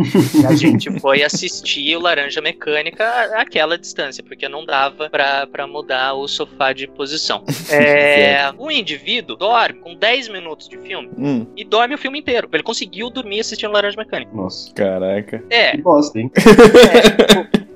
E 0.42 0.46
a 0.46 0.54
gente 0.54 0.90
foi 1.00 1.22
assistir 1.22 1.96
o 1.96 2.00
Laranja 2.00 2.40
Mecânica 2.40 3.04
àquela 3.40 3.78
distância, 3.78 4.22
porque 4.22 4.48
não 4.48 4.64
dava 4.64 5.08
pra, 5.10 5.46
pra 5.46 5.66
mudar 5.66 6.14
o 6.14 6.26
sofá 6.28 6.72
de 6.72 6.86
posição. 6.86 7.44
É, 7.72 8.52
o 8.58 8.70
indivíduo 8.70 9.36
dorme 9.36 9.78
com 9.80 9.94
10 9.94 10.28
minutos 10.28 10.68
de 10.68 10.76
filme 10.78 11.08
Hum, 11.16 11.46
e 11.56 11.64
dorme 11.64 11.94
o 11.94 11.98
filme 11.98 12.18
inteiro. 12.18 12.48
Ele 12.52 12.62
conseguiu 12.62 13.10
dormir 13.10 13.40
assistindo 13.40 13.72
Laranja 13.72 13.96
Mecânica. 13.96 14.30
Nossa. 14.34 14.72
caraca. 14.74 15.42
É, 15.48 15.70
Que 15.72 15.78
bosta, 15.82 16.18
hein? 16.18 16.30
é 16.36 17.00
tipo, 17.26 17.69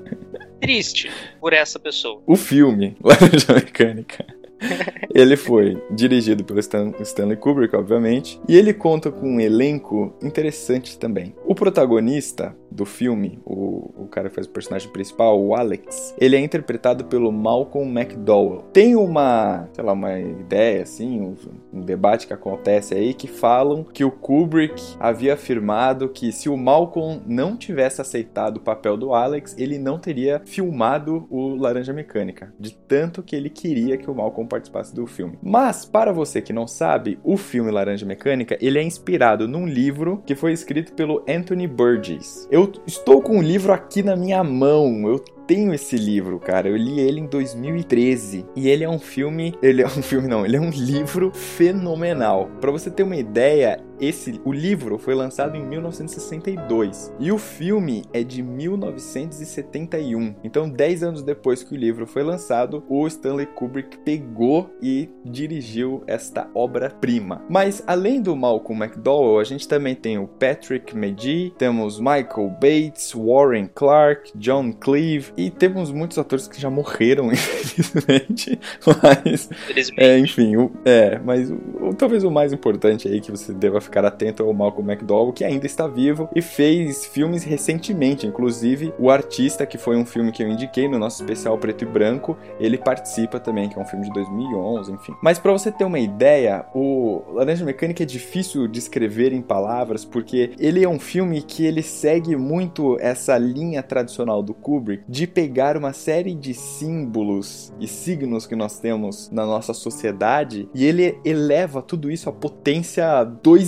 triste 0.65 1.11
por 1.39 1.53
essa 1.53 1.79
pessoa. 1.79 2.21
O 2.25 2.35
filme, 2.35 2.97
Laranja 3.03 3.53
Mecânica, 3.53 4.25
ele 5.13 5.35
foi 5.35 5.81
dirigido 5.91 6.43
pelo 6.43 6.59
Stan- 6.59 6.93
Stanley 7.01 7.37
Kubrick, 7.37 7.75
obviamente, 7.75 8.39
e 8.47 8.57
ele 8.57 8.73
conta 8.73 9.11
com 9.11 9.27
um 9.35 9.39
elenco 9.39 10.13
interessante 10.21 10.97
também. 10.97 11.35
O 11.45 11.55
protagonista 11.55 12.55
do 12.71 12.85
filme, 12.85 13.39
o, 13.45 14.03
o 14.03 14.07
cara 14.07 14.27
que 14.27 14.35
faz 14.35 14.47
o 14.47 14.49
personagem 14.49 14.89
principal, 14.91 15.41
o 15.41 15.55
Alex, 15.55 16.13
ele 16.19 16.35
é 16.35 16.39
interpretado 16.39 17.05
pelo 17.05 17.31
Malcolm 17.31 17.89
McDowell. 17.97 18.63
Tem 18.73 18.95
uma, 18.95 19.69
sei 19.73 19.83
lá, 19.83 19.93
uma 19.93 20.19
ideia, 20.19 20.83
assim, 20.83 21.21
um, 21.21 21.35
um 21.73 21.81
debate 21.81 22.27
que 22.27 22.33
acontece 22.33 22.93
aí, 22.93 23.13
que 23.13 23.27
falam 23.27 23.83
que 23.83 24.03
o 24.03 24.11
Kubrick 24.11 24.81
havia 24.99 25.33
afirmado 25.35 26.09
que 26.09 26.31
se 26.31 26.49
o 26.49 26.57
Malcolm 26.57 27.21
não 27.25 27.55
tivesse 27.55 28.01
aceitado 28.01 28.57
o 28.57 28.61
papel 28.61 28.97
do 28.97 29.13
Alex, 29.13 29.55
ele 29.57 29.77
não 29.77 29.97
teria 29.97 30.41
filmado 30.45 31.25
o 31.29 31.55
Laranja 31.55 31.93
Mecânica, 31.93 32.53
de 32.59 32.75
tanto 32.75 33.23
que 33.23 33.35
ele 33.35 33.49
queria 33.49 33.97
que 33.97 34.09
o 34.09 34.15
Malcolm 34.15 34.44
participasse 34.47 34.93
do 34.93 35.05
filme. 35.05 35.37
Mas, 35.41 35.85
para 35.85 36.11
você 36.11 36.41
que 36.41 36.53
não 36.53 36.67
sabe, 36.67 37.19
o 37.23 37.37
filme 37.37 37.71
Laranja 37.71 38.05
Mecânica, 38.05 38.57
ele 38.61 38.79
é 38.79 38.83
inspirado 38.83 39.47
num 39.47 39.65
livro 39.65 40.21
que 40.25 40.35
foi 40.35 40.53
escrito 40.53 40.93
pelo 40.93 41.23
Anthony 41.27 41.67
Burgess. 41.67 42.47
Eu 42.51 42.71
estou 42.85 43.21
com 43.21 43.39
o 43.39 43.41
livro 43.41 43.73
aqui 43.73 44.03
na 44.03 44.15
minha 44.15 44.43
mão, 44.43 45.07
eu 45.07 45.19
tenho 45.47 45.73
esse 45.73 45.95
livro, 45.95 46.39
cara. 46.39 46.67
Eu 46.67 46.75
li 46.75 46.99
ele 46.99 47.21
em 47.21 47.27
2013 47.27 48.45
e 48.55 48.67
ele 48.67 48.83
é 48.83 48.89
um 48.89 48.99
filme, 48.99 49.53
ele 49.61 49.81
é 49.81 49.85
um 49.85 50.01
filme 50.01 50.27
não, 50.27 50.45
ele 50.45 50.57
é 50.57 50.61
um 50.61 50.69
livro 50.69 51.31
fenomenal. 51.33 52.49
Para 52.59 52.71
você 52.71 52.89
ter 52.89 53.03
uma 53.03 53.15
ideia, 53.15 53.79
esse 53.99 54.39
o 54.43 54.51
livro 54.51 54.97
foi 54.97 55.15
lançado 55.15 55.55
em 55.57 55.65
1962 55.65 57.13
e 57.19 57.31
o 57.31 57.37
filme 57.37 58.03
é 58.13 58.23
de 58.23 58.41
1971. 58.43 60.35
Então, 60.43 60.69
10 60.69 61.03
anos 61.03 61.23
depois 61.23 61.63
que 61.63 61.73
o 61.73 61.77
livro 61.77 62.05
foi 62.07 62.23
lançado, 62.23 62.83
o 62.89 63.05
Stanley 63.07 63.45
Kubrick 63.47 63.97
pegou 63.99 64.69
e 64.81 65.09
dirigiu 65.23 66.03
esta 66.07 66.47
obra-prima. 66.53 67.43
Mas 67.49 67.83
além 67.87 68.21
do 68.21 68.35
Malcolm 68.35 68.83
McDowell, 68.83 69.39
a 69.39 69.43
gente 69.43 69.67
também 69.67 69.95
tem 69.95 70.17
o 70.17 70.27
Patrick 70.27 70.95
Magee, 70.95 71.53
temos 71.57 71.99
Michael 71.99 72.49
Bates, 72.61 73.13
Warren 73.13 73.69
Clark, 73.73 74.31
John 74.35 74.71
Cleave 74.73 75.31
e 75.37 75.49
temos 75.49 75.91
muitos 75.91 76.17
atores 76.17 76.47
que 76.47 76.59
já 76.59 76.69
morreram, 76.69 77.31
infelizmente. 77.31 78.59
Mas 79.01 79.49
é, 79.97 80.17
enfim, 80.19 80.55
o- 80.57 80.71
é, 80.85 81.19
mas 81.23 81.49
o- 81.51 81.55
o- 81.81 81.93
talvez 81.93 82.23
o 82.23 82.31
mais 82.31 82.51
importante 82.53 83.07
aí 83.07 83.19
que 83.21 83.31
você 83.31 83.53
deva 83.53 83.79
ficar 83.85 84.05
atento 84.05 84.43
é 84.43 84.45
o 84.45 84.53
Malcolm 84.53 84.91
McDowell, 84.91 85.33
que 85.33 85.43
ainda 85.43 85.65
está 85.65 85.87
vivo 85.87 86.29
e 86.35 86.41
fez 86.41 87.05
filmes 87.05 87.43
recentemente, 87.43 88.27
inclusive 88.27 88.93
o 88.99 89.09
Artista, 89.09 89.65
que 89.65 89.77
foi 89.77 89.95
um 89.95 90.05
filme 90.05 90.31
que 90.31 90.43
eu 90.43 90.47
indiquei 90.47 90.87
no 90.87 90.99
nosso 90.99 91.21
especial 91.23 91.57
preto 91.57 91.83
e 91.83 91.87
branco, 91.87 92.37
ele 92.59 92.77
participa 92.77 93.39
também, 93.39 93.69
que 93.69 93.77
é 93.77 93.81
um 93.81 93.85
filme 93.85 94.05
de 94.05 94.13
2011, 94.13 94.91
enfim. 94.91 95.15
Mas 95.21 95.39
pra 95.39 95.51
você 95.51 95.71
ter 95.71 95.85
uma 95.85 95.99
ideia, 95.99 96.65
o 96.73 97.23
Laranja 97.33 97.65
Mecânica 97.65 98.03
é 98.03 98.05
difícil 98.05 98.67
de 98.67 98.79
escrever 98.79 99.33
em 99.33 99.41
palavras, 99.41 100.03
porque 100.03 100.51
ele 100.59 100.83
é 100.83 100.89
um 100.89 100.99
filme 100.99 101.41
que 101.41 101.65
ele 101.65 101.81
segue 101.81 102.35
muito 102.35 102.97
essa 102.99 103.37
linha 103.37 103.81
tradicional 103.81 104.41
do 104.41 104.53
Kubrick 104.53 105.03
de 105.07 105.27
pegar 105.27 105.77
uma 105.77 105.93
série 105.93 106.33
de 106.33 106.53
símbolos 106.53 107.73
e 107.79 107.87
signos 107.87 108.45
que 108.45 108.55
nós 108.55 108.79
temos 108.79 109.29
na 109.31 109.45
nossa 109.45 109.73
sociedade 109.73 110.67
e 110.73 110.85
ele 110.85 111.19
eleva 111.23 111.81
tudo 111.81 112.11
isso 112.11 112.29
à 112.29 112.33
potência 112.33 113.23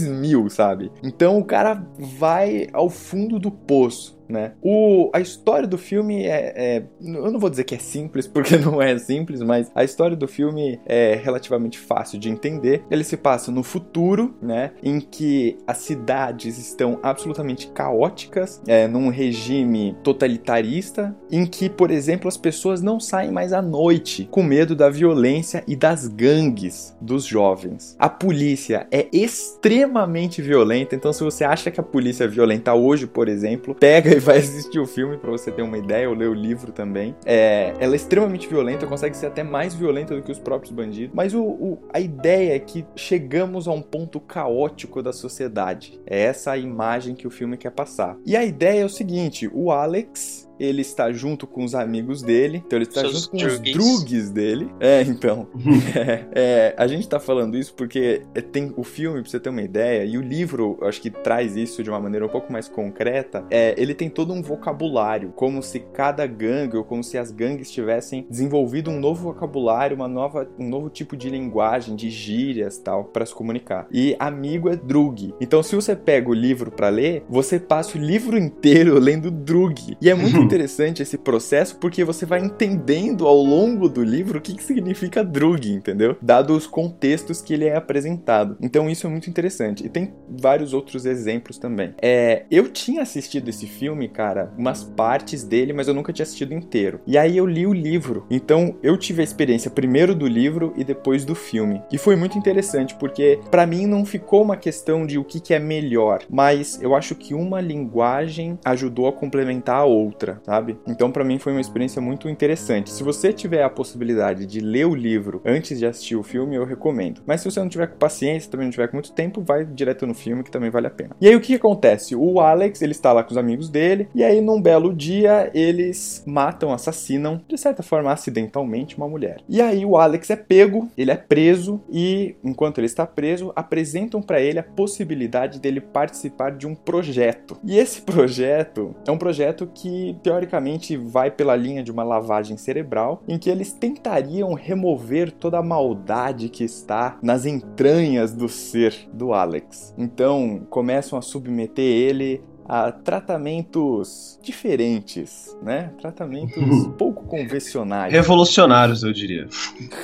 2000, 0.08 0.50
sabe? 0.50 0.92
Então 1.04 1.38
o 1.38 1.46
cara 1.46 1.86
vai 1.98 2.68
ao 2.74 2.90
fundo 2.90 3.40
do 3.40 3.52
poço. 3.52 4.17
Né? 4.30 4.54
O, 4.62 5.10
a 5.14 5.20
história 5.22 5.68
do 5.68 5.78
filme 5.78 6.26
é, 6.26 6.54
é- 6.56 6.84
Eu 7.02 7.32
não 7.32 7.40
vou 7.40 7.50
dizer 7.50 7.64
que 7.64 7.76
é 7.76 7.80
simples, 7.80 8.28
porque 8.28 8.58
não 8.58 8.82
é 8.82 8.98
simples, 8.98 9.42
mas 9.42 9.72
a 9.74 9.84
história 9.84 10.16
do 10.16 10.28
filme 10.28 10.80
é 10.86 11.16
relativamente 11.16 11.80
fácil 11.80 12.20
de 12.20 12.30
entender. 12.30 12.84
Ele 12.92 13.04
se 13.04 13.16
passa 13.18 13.52
no 13.52 13.64
futuro, 13.64 14.36
né? 14.42 14.72
Em 14.84 15.00
que 15.00 15.58
as 15.66 15.78
cidades 15.78 16.58
estão 16.58 17.00
absolutamente 17.02 17.68
caóticas, 17.70 18.62
é, 18.68 18.88
num 18.88 19.10
regime 19.10 19.96
totalitarista, 20.04 21.16
em 21.32 21.46
que, 21.46 21.70
por 21.70 21.92
exemplo, 21.92 22.28
as 22.28 22.38
pessoas 22.38 22.82
não 22.82 23.00
saem 23.00 23.32
mais 23.32 23.54
à 23.54 23.62
noite 23.62 24.28
com 24.30 24.44
medo 24.44 24.76
da 24.76 24.90
violência 24.90 25.64
e 25.68 25.76
das 25.76 26.08
gangues 26.08 26.96
dos 27.02 27.26
jovens. 27.26 27.96
A 28.00 28.10
polícia 28.10 28.88
é 28.92 29.08
extremamente 29.12 30.42
violenta, 30.42 30.96
então 30.96 31.14
se 31.14 31.24
você 31.24 31.44
acha 31.44 31.72
que 31.72 31.80
a 31.80 31.84
polícia 31.84 32.26
é 32.26 32.28
violenta 32.28 32.74
hoje, 32.74 33.08
por 33.08 33.28
exemplo, 33.28 33.76
pega 33.76 34.17
vai 34.22 34.38
assistir 34.38 34.80
o 34.80 34.86
filme 34.86 35.18
pra 35.18 35.30
você 35.32 35.52
ter 35.52 35.62
uma 35.62 35.78
ideia, 35.78 36.10
ou 36.10 36.16
ler 36.16 36.30
o 36.30 36.34
livro 36.34 36.72
também. 36.72 37.16
É, 37.26 37.74
ela 37.80 37.94
é 37.94 37.96
extremamente 37.96 38.48
violenta, 38.48 38.86
consegue 38.88 39.16
ser 39.16 39.28
até 39.28 39.44
mais 39.44 39.74
violenta 39.74 40.16
do 40.16 40.22
que 40.22 40.32
os 40.32 40.40
próprios 40.40 40.72
bandidos, 40.72 41.14
mas 41.16 41.34
o, 41.34 41.42
o- 41.44 41.80
a 41.94 42.00
ideia 42.00 42.56
é 42.56 42.60
que 42.60 42.86
chegamos 42.96 43.68
a 43.68 43.72
um 43.72 43.82
ponto 43.82 44.20
caótico 44.20 45.02
da 45.02 45.14
sociedade. 45.14 46.00
É 46.06 46.22
essa 46.24 46.52
a 46.52 46.58
imagem 46.58 47.16
que 47.16 47.28
o 47.28 47.32
filme 47.32 47.58
quer 47.58 47.72
passar. 47.72 48.18
E 48.26 48.36
a 48.36 48.44
ideia 48.44 48.82
é 48.82 48.86
o 48.86 48.90
seguinte: 48.90 49.50
o 49.54 49.72
Alex. 49.72 50.47
Ele 50.60 50.82
está 50.82 51.12
junto 51.12 51.46
com 51.48 51.64
os 51.64 51.76
amigos 51.76 52.22
dele, 52.22 52.64
então 52.66 52.78
ele 52.78 52.86
está 52.86 53.02
Seus 53.02 53.14
junto 53.14 53.32
com 53.32 53.38
druggies. 53.38 53.60
os 53.60 53.74
drugs 53.74 54.30
dele. 54.32 54.72
É, 54.80 55.02
então. 55.02 55.48
É, 55.98 56.26
é, 56.32 56.76
a 56.78 56.86
gente 56.86 57.08
tá 57.08 57.20
falando 57.20 57.58
isso 57.58 57.74
porque 57.74 58.22
é, 58.36 58.42
tem 58.42 58.74
o 58.76 58.84
filme, 58.84 59.22
pra 59.22 59.30
você 59.30 59.40
ter 59.40 59.50
uma 59.50 59.62
ideia, 59.62 60.06
e 60.06 60.18
o 60.18 60.22
livro, 60.22 60.78
acho 60.82 61.02
que 61.02 61.10
traz 61.10 61.56
isso 61.56 61.82
de 61.84 61.90
uma 61.90 62.00
maneira 62.00 62.26
um 62.26 62.30
pouco 62.30 62.52
mais 62.52 62.68
concreta. 62.68 63.44
É, 63.50 63.74
ele 63.78 63.94
tem 63.94 64.10
todo 64.10 64.34
um 64.34 64.42
vocabulário, 64.42 65.32
como 65.36 65.64
se 65.64 65.80
cada 65.80 66.26
gangue, 66.28 66.78
ou 66.78 66.84
como 66.84 67.04
se 67.04 67.18
as 67.18 67.32
gangues 67.32 67.72
tivessem 67.72 68.26
desenvolvido 68.30 68.92
um 68.92 69.00
novo 69.00 69.24
vocabulário, 69.24 69.96
uma 69.96 70.08
nova, 70.08 70.48
um 70.60 70.68
novo 70.68 70.90
tipo 70.90 71.16
de 71.16 71.30
linguagem, 71.30 71.96
de 71.96 72.10
gírias 72.10 72.78
tal, 72.78 73.06
para 73.06 73.26
se 73.26 73.34
comunicar. 73.34 73.88
E 73.92 74.16
amigo 74.20 74.70
é 74.70 74.76
drug. 74.76 75.34
Então, 75.40 75.64
se 75.64 75.76
você 75.76 75.96
pega 75.96 76.30
o 76.30 76.34
livro 76.34 76.72
pra 76.72 76.90
ler, 76.90 77.24
você 77.30 77.60
passa 77.60 77.98
o 77.98 78.02
livro 78.02 78.38
inteiro 78.38 79.00
lendo 79.00 79.32
drug. 79.32 79.98
E 80.02 80.10
é 80.10 80.16
muito 80.16 80.47
interessante 80.48 81.02
esse 81.02 81.18
processo 81.18 81.78
porque 81.78 82.04
você 82.04 82.26
vai 82.26 82.40
entendendo 82.40 83.28
ao 83.28 83.38
longo 83.38 83.90
do 83.90 84.04
livro 84.04 84.40
o 84.40 84.42
que, 84.42 84.56
que 84.56 84.64
significa 84.64 85.24
drug, 85.24 85.72
entendeu? 85.72 86.16
Dado 86.22 86.56
os 86.56 86.66
contextos 86.66 87.42
que 87.42 87.54
ele 87.54 87.66
é 87.66 87.76
apresentado. 87.76 88.58
Então 88.62 88.90
isso 88.90 89.06
é 89.06 89.10
muito 89.10 89.30
interessante. 89.30 89.86
E 89.86 89.90
tem 89.90 90.14
vários 90.30 90.74
outros 90.74 91.06
exemplos 91.06 91.58
também. 91.58 91.94
É, 92.02 92.46
eu 92.50 92.70
tinha 92.70 93.02
assistido 93.02 93.50
esse 93.50 93.68
filme, 93.68 94.08
cara, 94.08 94.54
umas 94.58 94.84
partes 94.84 95.44
dele, 95.44 95.74
mas 95.74 95.88
eu 95.88 95.94
nunca 95.94 96.14
tinha 96.14 96.24
assistido 96.24 96.54
inteiro. 96.54 97.00
E 97.06 97.18
aí 97.18 97.38
eu 97.38 97.46
li 97.46 97.68
o 97.68 97.74
livro. 97.74 98.26
Então 98.30 98.76
eu 98.82 98.98
tive 98.98 99.22
a 99.22 99.24
experiência 99.24 99.70
primeiro 99.70 100.16
do 100.16 100.28
livro 100.28 100.74
e 100.76 100.84
depois 100.84 101.26
do 101.26 101.36
filme. 101.36 101.82
E 101.92 101.98
foi 101.98 102.16
muito 102.16 102.38
interessante 102.38 102.96
porque 102.96 103.40
para 103.52 103.66
mim 103.66 103.86
não 103.86 104.06
ficou 104.06 104.42
uma 104.42 104.58
questão 104.58 105.06
de 105.06 105.18
o 105.18 105.24
que, 105.24 105.40
que 105.40 105.54
é 105.54 105.60
melhor, 105.60 106.24
mas 106.30 106.80
eu 106.82 106.96
acho 106.96 107.16
que 107.16 107.34
uma 107.34 107.60
linguagem 107.60 108.58
ajudou 108.64 109.08
a 109.08 109.14
complementar 109.14 109.78
a 109.78 109.86
outra, 109.86 110.37
sabe? 110.44 110.78
Então 110.88 111.12
para 111.12 111.24
mim 111.24 111.40
foi 111.40 111.52
uma 111.52 111.62
experiência 111.62 112.02
muito 112.02 112.30
interessante. 112.30 112.90
Se 112.90 113.04
você 113.04 113.34
tiver 113.34 113.64
a 113.64 113.70
possibilidade 113.70 114.46
de 114.46 114.60
ler 114.60 114.86
o 114.86 114.96
livro 114.96 115.42
antes 115.46 115.80
de 115.80 115.86
assistir 115.86 116.16
o 116.16 116.24
filme, 116.24 116.56
eu 116.56 116.66
recomendo. 116.66 117.22
Mas 117.26 117.42
se 117.42 117.50
você 117.50 117.60
não 117.60 117.70
tiver 117.70 117.88
com 117.88 117.98
paciência, 117.98 118.50
também 118.50 118.68
não 118.68 118.72
tiver 118.72 118.88
com 118.88 118.98
muito 118.98 119.12
tempo, 119.12 119.42
vai 119.42 119.66
direto 119.66 120.06
no 120.06 120.14
filme 120.14 120.44
que 120.44 120.52
também 120.52 120.70
vale 120.70 120.88
a 120.88 120.92
pena. 120.92 121.16
E 121.20 121.28
aí 121.28 121.36
o 121.36 121.42
que, 121.42 121.48
que 121.48 121.56
acontece? 121.56 122.16
O 122.16 122.40
Alex, 122.40 122.82
ele 122.82 122.92
está 122.92 123.14
lá 123.14 123.24
com 123.24 123.32
os 123.32 123.38
amigos 123.38 123.70
dele, 123.70 124.08
e 124.14 124.24
aí 124.24 124.42
num 124.42 124.62
belo 124.62 124.94
dia 124.94 125.50
eles 125.54 126.24
matam, 126.26 126.74
assassinam, 126.74 127.42
de 127.48 127.58
certa 127.58 127.84
forma 127.84 128.12
acidentalmente, 128.12 128.98
uma 128.98 129.08
mulher. 129.08 129.42
E 129.48 129.62
aí 129.62 129.86
o 129.86 129.98
Alex 129.98 130.30
é 130.30 130.36
pego, 130.36 130.90
ele 130.98 131.12
é 131.12 131.16
preso 131.16 131.82
e 131.90 132.36
enquanto 132.44 132.80
ele 132.80 132.88
está 132.88 133.06
preso, 133.06 133.52
apresentam 133.56 134.22
para 134.22 134.42
ele 134.42 134.60
a 134.60 134.64
possibilidade 134.64 135.60
dele 135.60 135.82
participar 135.82 136.52
de 136.52 136.68
um 136.68 136.76
projeto. 136.76 137.58
E 137.64 137.78
esse 137.78 138.02
projeto 138.04 138.96
é 139.08 139.12
um 139.12 139.18
projeto 139.18 139.68
que 139.74 140.18
teoricamente 140.28 140.98
vai 140.98 141.32
pela 141.32 141.56
linha 141.56 141.82
de 141.82 141.90
uma 141.90 142.04
lavagem 142.04 142.58
cerebral, 142.58 143.24
em 143.30 143.38
que 143.38 143.50
eles 143.50 143.72
tentariam 143.72 144.54
remover 144.54 145.32
toda 145.32 145.60
a 145.60 145.64
maldade 145.64 146.50
que 146.50 146.66
está 146.66 147.18
nas 147.24 147.46
entranhas 147.46 148.34
do 148.34 148.50
ser 148.50 148.94
do 149.14 149.32
Alex. 149.32 149.96
Então 149.98 150.68
começam 150.70 151.18
a 151.18 151.22
submeter 151.22 151.86
ele 151.86 152.44
a 152.68 152.92
tratamentos 152.92 154.38
diferentes, 154.44 155.58
né? 155.64 155.94
Tratamentos 156.02 156.88
pouco 156.98 157.24
convencionais. 157.26 158.12
Revolucionários, 158.12 159.04
eu 159.04 159.14
diria. 159.14 159.48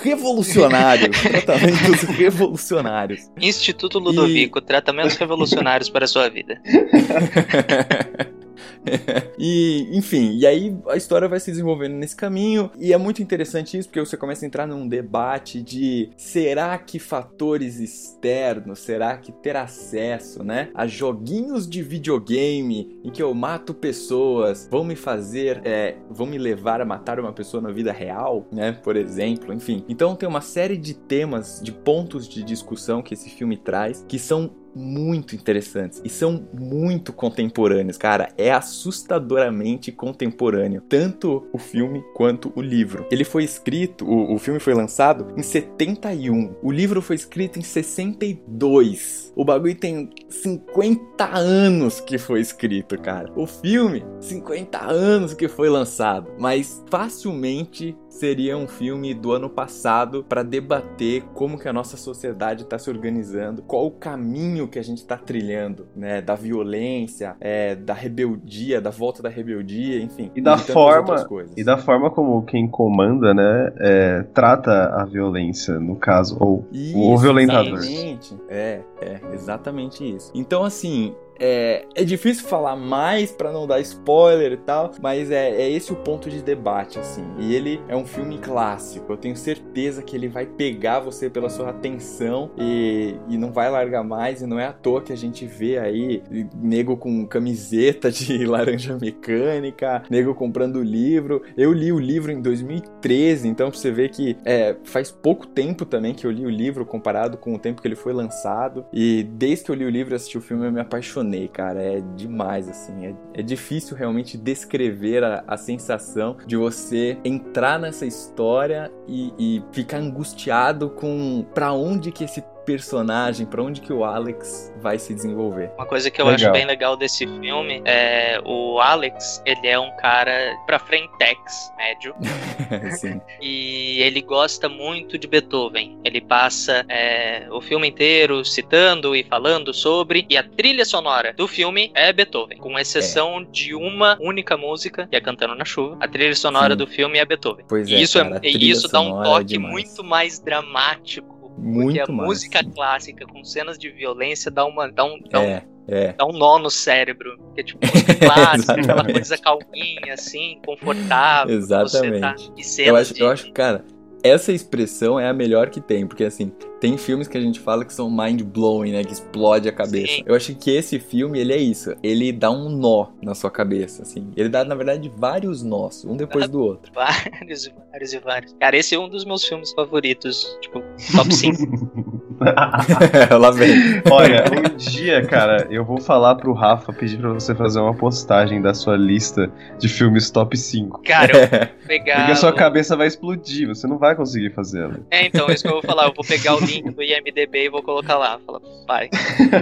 Revolucionários, 0.02 1.20
tratamentos 1.20 2.04
revolucionários. 2.04 3.30
Instituto 3.42 4.00
Ludovico, 4.00 4.62
tratamentos 4.62 5.18
revolucionários 5.18 5.90
para 5.90 6.06
a 6.06 6.08
sua 6.08 6.30
vida. 6.30 6.62
e, 9.38 9.90
enfim, 9.92 10.38
e 10.38 10.46
aí 10.46 10.76
a 10.88 10.96
história 10.96 11.28
vai 11.28 11.40
se 11.40 11.52
desenvolvendo 11.52 11.94
nesse 11.94 12.16
caminho, 12.16 12.72
e 12.80 12.94
é 12.94 12.98
muito 12.98 13.22
interessante 13.22 13.78
isso, 13.78 13.88
porque 13.88 14.00
você 14.00 14.18
começa 14.18 14.46
a 14.46 14.48
entrar 14.48 14.68
num 14.68 14.88
debate 14.88 15.62
de 15.62 16.10
será 16.18 16.78
que 16.78 17.00
fatores 17.00 17.80
externos, 17.80 18.80
será 18.80 19.18
que 19.18 19.32
ter 19.32 19.56
acesso, 19.56 20.44
né, 20.44 20.70
a 20.74 20.88
joguinhos 20.88 21.68
de 21.68 21.82
videogame 21.82 23.00
em 23.04 23.10
que 23.10 23.22
eu 23.22 23.34
mato 23.34 23.74
pessoas 23.74 24.68
vão 24.70 24.84
me 24.84 24.96
fazer, 24.96 25.62
é, 25.64 25.98
vão 26.10 26.28
me 26.28 26.38
levar 26.38 26.82
a 26.82 26.86
matar 26.86 27.20
uma 27.20 27.34
pessoa 27.34 27.62
na 27.62 27.72
vida 27.72 27.92
real, 27.92 28.48
né, 28.52 28.72
por 28.72 28.96
exemplo, 28.96 29.54
enfim. 29.54 29.84
Então 29.88 30.16
tem 30.16 30.28
uma 30.28 30.42
série 30.42 30.78
de 30.78 30.94
temas, 30.94 31.62
de 31.64 31.72
pontos 31.72 32.28
de 32.28 32.44
discussão 32.44 33.02
que 33.02 33.14
esse 33.14 33.30
filme 33.30 33.58
traz, 33.58 34.06
que 34.08 34.20
são 34.20 34.52
muito 34.76 35.36
interessantes 35.36 36.02
e 36.04 36.10
são 36.10 36.48
muito 36.54 37.14
contemporâneos, 37.14 37.98
cara. 37.98 38.30
É 38.38 38.52
assustadoramente 38.52 39.92
contemporâneo, 39.92 40.82
tanto 40.82 41.48
o 41.52 41.58
filme 41.58 42.04
quanto 42.14 42.52
o 42.56 42.62
livro. 42.62 43.06
Ele 43.12 43.24
foi 43.24 43.44
escrito, 43.44 44.06
o, 44.06 44.34
o 44.34 44.40
filme 44.40 44.60
foi 44.60 44.74
lançado 44.74 45.34
em 45.38 45.44
71, 45.44 46.56
o 46.62 46.72
livro 46.72 47.02
foi 47.02 47.16
escrito 47.16 47.60
em 47.60 47.62
62. 47.62 49.32
O 49.36 49.44
bagulho 49.44 49.76
tem 49.76 50.10
50 50.30 51.26
anos 51.26 52.00
que 52.00 52.18
foi 52.18 52.40
escrito, 52.42 53.00
cara. 53.00 53.32
O 53.36 53.48
filme, 53.48 54.06
50 54.20 54.84
anos 54.84 55.34
que 55.34 55.48
foi 55.48 55.70
lançado, 55.70 56.32
mas 56.40 56.84
facilmente 56.90 57.96
seria 58.14 58.56
um 58.56 58.68
filme 58.68 59.14
do 59.14 59.32
ano 59.32 59.50
passado 59.50 60.24
para 60.24 60.44
debater 60.44 61.24
como 61.34 61.58
que 61.58 61.68
a 61.68 61.74
nossa 61.74 61.98
sociedade 61.98 62.64
está 62.64 62.78
se 62.78 62.90
organizando, 62.90 63.64
qual 63.64 63.88
o 63.88 63.92
caminho 63.92 64.68
que 64.68 64.78
a 64.78 64.84
gente 64.84 65.00
está 65.00 65.18
trilhando, 65.18 65.88
né, 65.96 66.22
da 66.22 66.36
violência, 66.36 67.36
é, 67.42 67.76
da 67.76 67.94
rebeldia, 67.94 68.80
da 68.80 68.92
volta 68.92 69.24
da 69.24 69.30
rebeldia, 69.30 70.00
enfim, 70.00 70.32
e 70.36 70.42
da 70.42 70.58
forma 70.58 71.16
e 71.58 71.64
da 71.64 71.78
forma 71.78 72.12
como 72.12 72.44
quem 72.44 72.68
comanda, 72.68 73.34
né, 73.34 73.74
é, 73.80 74.24
trata 74.34 74.94
a 74.96 75.06
violência 75.06 75.80
no 75.80 75.96
caso 75.96 76.38
ou 76.40 76.68
isso, 76.72 76.98
o 76.98 77.18
violentador. 77.18 77.80
Exatamente. 77.80 78.38
É, 78.48 78.82
é 79.02 79.22
exatamente 79.34 80.16
isso. 80.16 80.32
Então 80.36 80.64
assim, 80.64 81.16
é, 81.46 81.86
é 81.94 82.06
difícil 82.06 82.48
falar 82.48 82.78
mais 82.78 83.30
para 83.30 83.52
não 83.52 83.68
dar 83.68 83.82
spoiler 83.82 84.54
e 84.54 84.58
tal, 84.58 84.92
mas 85.02 85.30
é, 85.30 85.50
é 85.50 85.70
esse 85.70 85.92
o 85.92 85.96
ponto 85.98 86.30
de 86.30 86.42
debate, 86.42 86.98
assim. 86.98 87.26
E 87.38 87.54
ele 87.54 87.82
é 87.90 87.96
um 87.98 88.06
filme 88.06 88.38
clássico. 88.38 89.12
Eu 89.12 89.18
tenho 89.18 89.36
certeza 89.36 90.02
que 90.02 90.16
ele 90.16 90.30
vai 90.30 90.46
pegar 90.46 91.02
você 91.02 91.30
pela 91.30 91.50
sua 91.50 91.72
atenção 91.72 92.50
e, 92.58 93.16
e 93.28 93.38
não 93.38 93.52
vai 93.52 93.70
largar 93.70 94.06
mais. 94.06 94.42
E 94.42 94.48
não 94.48 94.58
é 94.58 94.68
à 94.68 94.72
toa 94.72 95.02
que 95.02 95.12
a 95.12 95.18
gente 95.18 95.46
vê 95.46 95.78
aí 95.78 96.24
nego 96.56 96.96
com 96.96 97.28
camiseta 97.28 98.10
de 98.10 98.46
laranja 98.48 98.98
mecânica, 98.98 100.04
nego 100.10 100.34
comprando 100.34 100.82
livro. 100.82 101.42
Eu 101.58 101.74
li 101.74 101.92
o 101.92 102.00
livro 102.00 102.32
em 102.32 102.42
2013, 102.42 103.50
então 103.50 103.70
você 103.70 103.92
vê 103.92 104.08
que 104.08 104.38
é, 104.46 104.78
faz 104.86 105.12
pouco 105.12 105.46
tempo 105.46 105.86
também 105.86 106.14
que 106.14 106.26
eu 106.26 106.32
li 106.32 106.46
o 106.46 106.50
livro 106.50 106.86
comparado 106.86 107.38
com 107.38 107.54
o 107.54 107.60
tempo 107.60 107.82
que 107.82 107.88
ele 107.90 107.98
foi 107.98 108.14
lançado. 108.14 108.86
E 108.94 109.24
desde 109.24 109.66
que 109.66 109.72
eu 109.72 109.76
li 109.76 109.84
o 109.84 109.90
livro 109.90 110.14
e 110.14 110.16
assisti 110.16 110.38
o 110.38 110.42
filme, 110.42 110.68
eu 110.68 110.72
me 110.72 110.80
apaixonei 110.80 111.33
apaixonei, 111.34 111.48
cara. 111.48 111.82
É 111.82 112.02
demais, 112.16 112.70
assim. 112.70 113.08
É, 113.08 113.16
é 113.34 113.42
difícil 113.42 113.98
realmente 113.98 114.38
descrever 114.38 115.24
a, 115.24 115.44
a, 115.48 115.58
sensação 115.58 116.38
de 116.46 116.56
você 116.56 117.18
entrar 117.24 117.80
nessa 117.80 118.06
história 118.06 118.92
e, 119.08 119.34
e 119.38 119.64
ficar 119.72 119.98
angustiado 119.98 120.90
com 120.90 121.46
para 121.54 121.74
onde 121.74 122.12
que 122.12 122.24
esse 122.24 122.44
personagem, 122.66 123.46
para 123.46 123.62
onde 123.62 123.82
que 123.82 123.92
o 123.92 124.04
Alex 124.04 124.74
vai 124.82 124.98
se 125.00 125.14
desenvolver. 125.14 125.72
Uma 125.78 125.86
coisa 125.86 126.10
que 126.10 126.22
eu 126.22 126.26
legal. 126.26 126.36
acho 126.36 126.52
bem 126.52 126.66
legal 126.66 126.98
desse 126.98 127.26
filme 127.26 127.82
é 127.86 128.42
o 128.46 128.80
Alex, 128.80 129.42
ele 129.46 129.68
é 129.68 129.80
um 129.80 129.92
cara 129.98 130.56
pra 130.66 130.80
frentex, 130.80 131.72
médio. 131.78 132.16
Sim. 132.98 133.22
E 133.42 134.02
ele 134.02 134.22
gosta 134.22 134.68
muito 134.68 135.18
de 135.18 135.28
Beethoven. 135.28 135.98
Ele 136.04 136.22
passa 136.22 136.86
é, 136.90 137.48
o 137.52 137.62
filme 137.62 137.88
inteiro 137.88 138.44
citando 138.44 139.16
e 139.16 139.24
falando 139.24 139.74
sobre, 139.74 140.26
e 140.30 140.38
a 140.38 140.44
trilha 140.44 140.86
sonora 140.86 141.34
do 141.34 141.48
filme 141.48 141.92
é 141.94 142.12
Beethoven, 142.12 142.58
com 142.58 142.78
exceção 142.78 143.42
é. 143.42 143.46
de 143.52 143.76
uma 143.76 144.18
única 144.20 144.58
música, 144.58 145.08
que 145.08 145.16
é 145.16 145.22
Cantando 145.22 145.56
na 145.56 145.66
Chuva. 145.66 145.98
A 146.00 146.08
trilha 146.08 146.36
sonora 146.36 146.74
Sim. 146.74 146.78
do 146.78 146.88
filme 146.88 147.18
é 147.18 147.26
Beethoven. 147.26 147.66
Pois 147.68 147.88
e 147.88 147.96
é, 147.96 148.02
isso, 148.02 148.18
cara, 148.20 148.40
é, 148.44 148.50
e 148.50 148.70
isso 148.70 148.88
dá 148.88 149.02
um 149.02 149.22
toque 149.22 149.56
é 149.56 149.60
muito 149.60 150.04
mais 150.04 150.40
dramático 150.40 151.33
muito 151.58 151.98
Porque 151.98 152.12
a 152.12 152.14
mais. 152.14 152.30
música 152.30 152.64
clássica 152.64 153.26
com 153.26 153.44
cenas 153.44 153.78
de 153.78 153.90
violência 153.90 154.50
dá, 154.50 154.66
uma, 154.66 154.92
dá, 154.92 155.06
um, 155.06 155.20
dá, 155.30 155.42
é, 155.42 155.58
um, 155.58 155.94
é. 155.94 156.14
dá 156.14 156.26
um 156.26 156.32
nó 156.32 156.60
no 156.60 156.70
cérebro. 156.70 157.38
Porque, 157.38 157.64
tipo, 157.64 157.80
música 157.86 158.16
clássica, 158.16 158.74
aquela 158.74 159.04
coisa 159.06 159.38
calminha, 159.38 160.14
assim, 160.14 160.60
confortável. 160.66 161.56
Exatamente. 161.56 162.22
Tá... 162.22 162.36
eu, 162.80 162.96
acho, 162.96 163.14
de... 163.14 163.22
eu 163.22 163.30
acho, 163.30 163.52
cara, 163.52 163.86
essa 164.24 164.52
expressão 164.52 165.20
é 165.20 165.28
a 165.28 165.34
melhor 165.34 165.70
que 165.70 165.82
tem, 165.82 166.08
porque 166.08 166.24
assim, 166.24 166.52
tem 166.80 166.98
filmes 166.98 167.28
que 167.28 167.38
a 167.38 167.42
gente 167.42 167.60
fala 167.60 167.84
que 167.84 167.94
são 167.94 168.10
mind 168.10 168.42
blowing, 168.42 168.94
né, 168.94 169.04
que 169.04 169.14
explode 169.14 169.68
a 169.68 169.72
cabeça. 169.72 170.14
Sim. 170.14 170.24
Eu 170.26 170.34
acho 170.34 170.56
que 170.56 170.72
esse 170.72 170.98
filme, 170.98 171.40
ele 171.40 171.54
é 171.54 171.58
isso, 171.58 171.94
ele 172.02 172.32
dá 172.32 172.50
um 172.50 172.70
nó 172.70 173.08
na 173.22 173.36
sua 173.36 173.52
cabeça, 173.52 174.04
assim. 174.04 174.32
Ele 174.36 174.50
dá, 174.50 174.64
na 174.64 174.76
verdade, 174.76 175.12
vários 175.16 175.62
nós, 175.62 176.06
um 176.06 176.16
depois 176.16 176.48
do 176.48 176.62
outro. 176.62 176.92
Vários, 176.94 177.70
vários 177.92 178.14
e 178.14 178.20
vários. 178.20 178.54
Cara, 178.60 178.78
esse 178.78 178.96
é 178.96 179.00
um 179.00 179.10
dos 179.10 179.26
meus 179.26 179.44
filmes 179.44 179.72
favoritos, 179.74 180.58
tipo, 180.62 180.82
top 181.16 181.34
5. 181.34 182.14
Lá 183.40 183.52
vem. 183.52 184.02
Olha, 184.10 184.46
um 184.52 184.78
dia, 184.78 185.26
cara, 185.26 185.68
eu 185.70 185.84
vou 185.84 186.00
falar 186.00 186.36
pro 186.36 186.54
Rafa 186.54 186.92
pedir 186.94 187.18
pra 187.18 187.30
você 187.30 187.54
fazer 187.56 187.80
uma 187.80 187.94
postagem 187.94 188.62
da 188.62 188.74
sua 188.74 188.96
lista 188.96 189.52
de 189.80 189.88
filmes 189.88 190.30
top 190.30 190.58
5. 190.58 191.02
Cara, 191.04 191.32
eu 191.32 191.48
vou 191.48 191.70
pegar. 191.88 192.16
Porque 192.18 192.32
a 192.32 192.36
sua 192.36 192.54
cabeça 192.54 192.96
vai 192.96 193.08
explodir, 193.08 193.68
você 193.68 193.88
não 193.88 193.98
vai 193.98 194.16
conseguir 194.16 194.52
fazê-la. 194.52 194.96
É, 195.12 195.26
então, 195.26 195.50
é 195.50 195.54
isso 195.54 195.64
que 195.64 195.70
eu 195.70 195.74
vou 195.74 195.82
falar. 195.84 196.08
Eu 196.08 196.14
vou 196.14 196.26
pegar 196.26 196.56
o 196.56 196.60
link 196.60 196.90
do 196.92 197.02
IMDB 197.02 197.66
e 197.66 197.70
vou 197.70 197.84
colocar 197.84 198.18
lá. 198.18 198.40
Fala, 198.46 198.62
pai. 198.88 199.10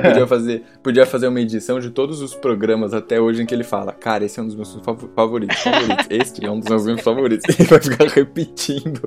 Podia 0.04 0.28
fazer, 0.28 0.64
podia 0.84 1.06
fazer 1.06 1.28
uma 1.28 1.40
edição 1.40 1.80
de 1.80 1.90
todos 1.90 2.22
os 2.22 2.34
programas 2.36 2.94
até 2.94 3.20
hoje 3.20 3.42
em 3.42 3.46
que 3.46 3.54
ele 3.54 3.64
fala, 3.64 3.92
cara, 3.92 4.26
esse 4.26 4.40
é 4.40 4.44
um 4.44 4.48
dos 4.48 4.56
meus 4.56 4.80
favoritos, 5.16 5.58
favoritos. 5.58 6.08
Este 6.10 6.46
é 6.46 6.52
um 6.52 6.60
dos 6.60 6.70
meus 6.70 6.84
filmes 6.84 7.04
favoritos. 7.04 7.42
E 7.62 7.64
vai 7.64 7.80
ficar 7.80 8.08
repetindo 8.08 9.02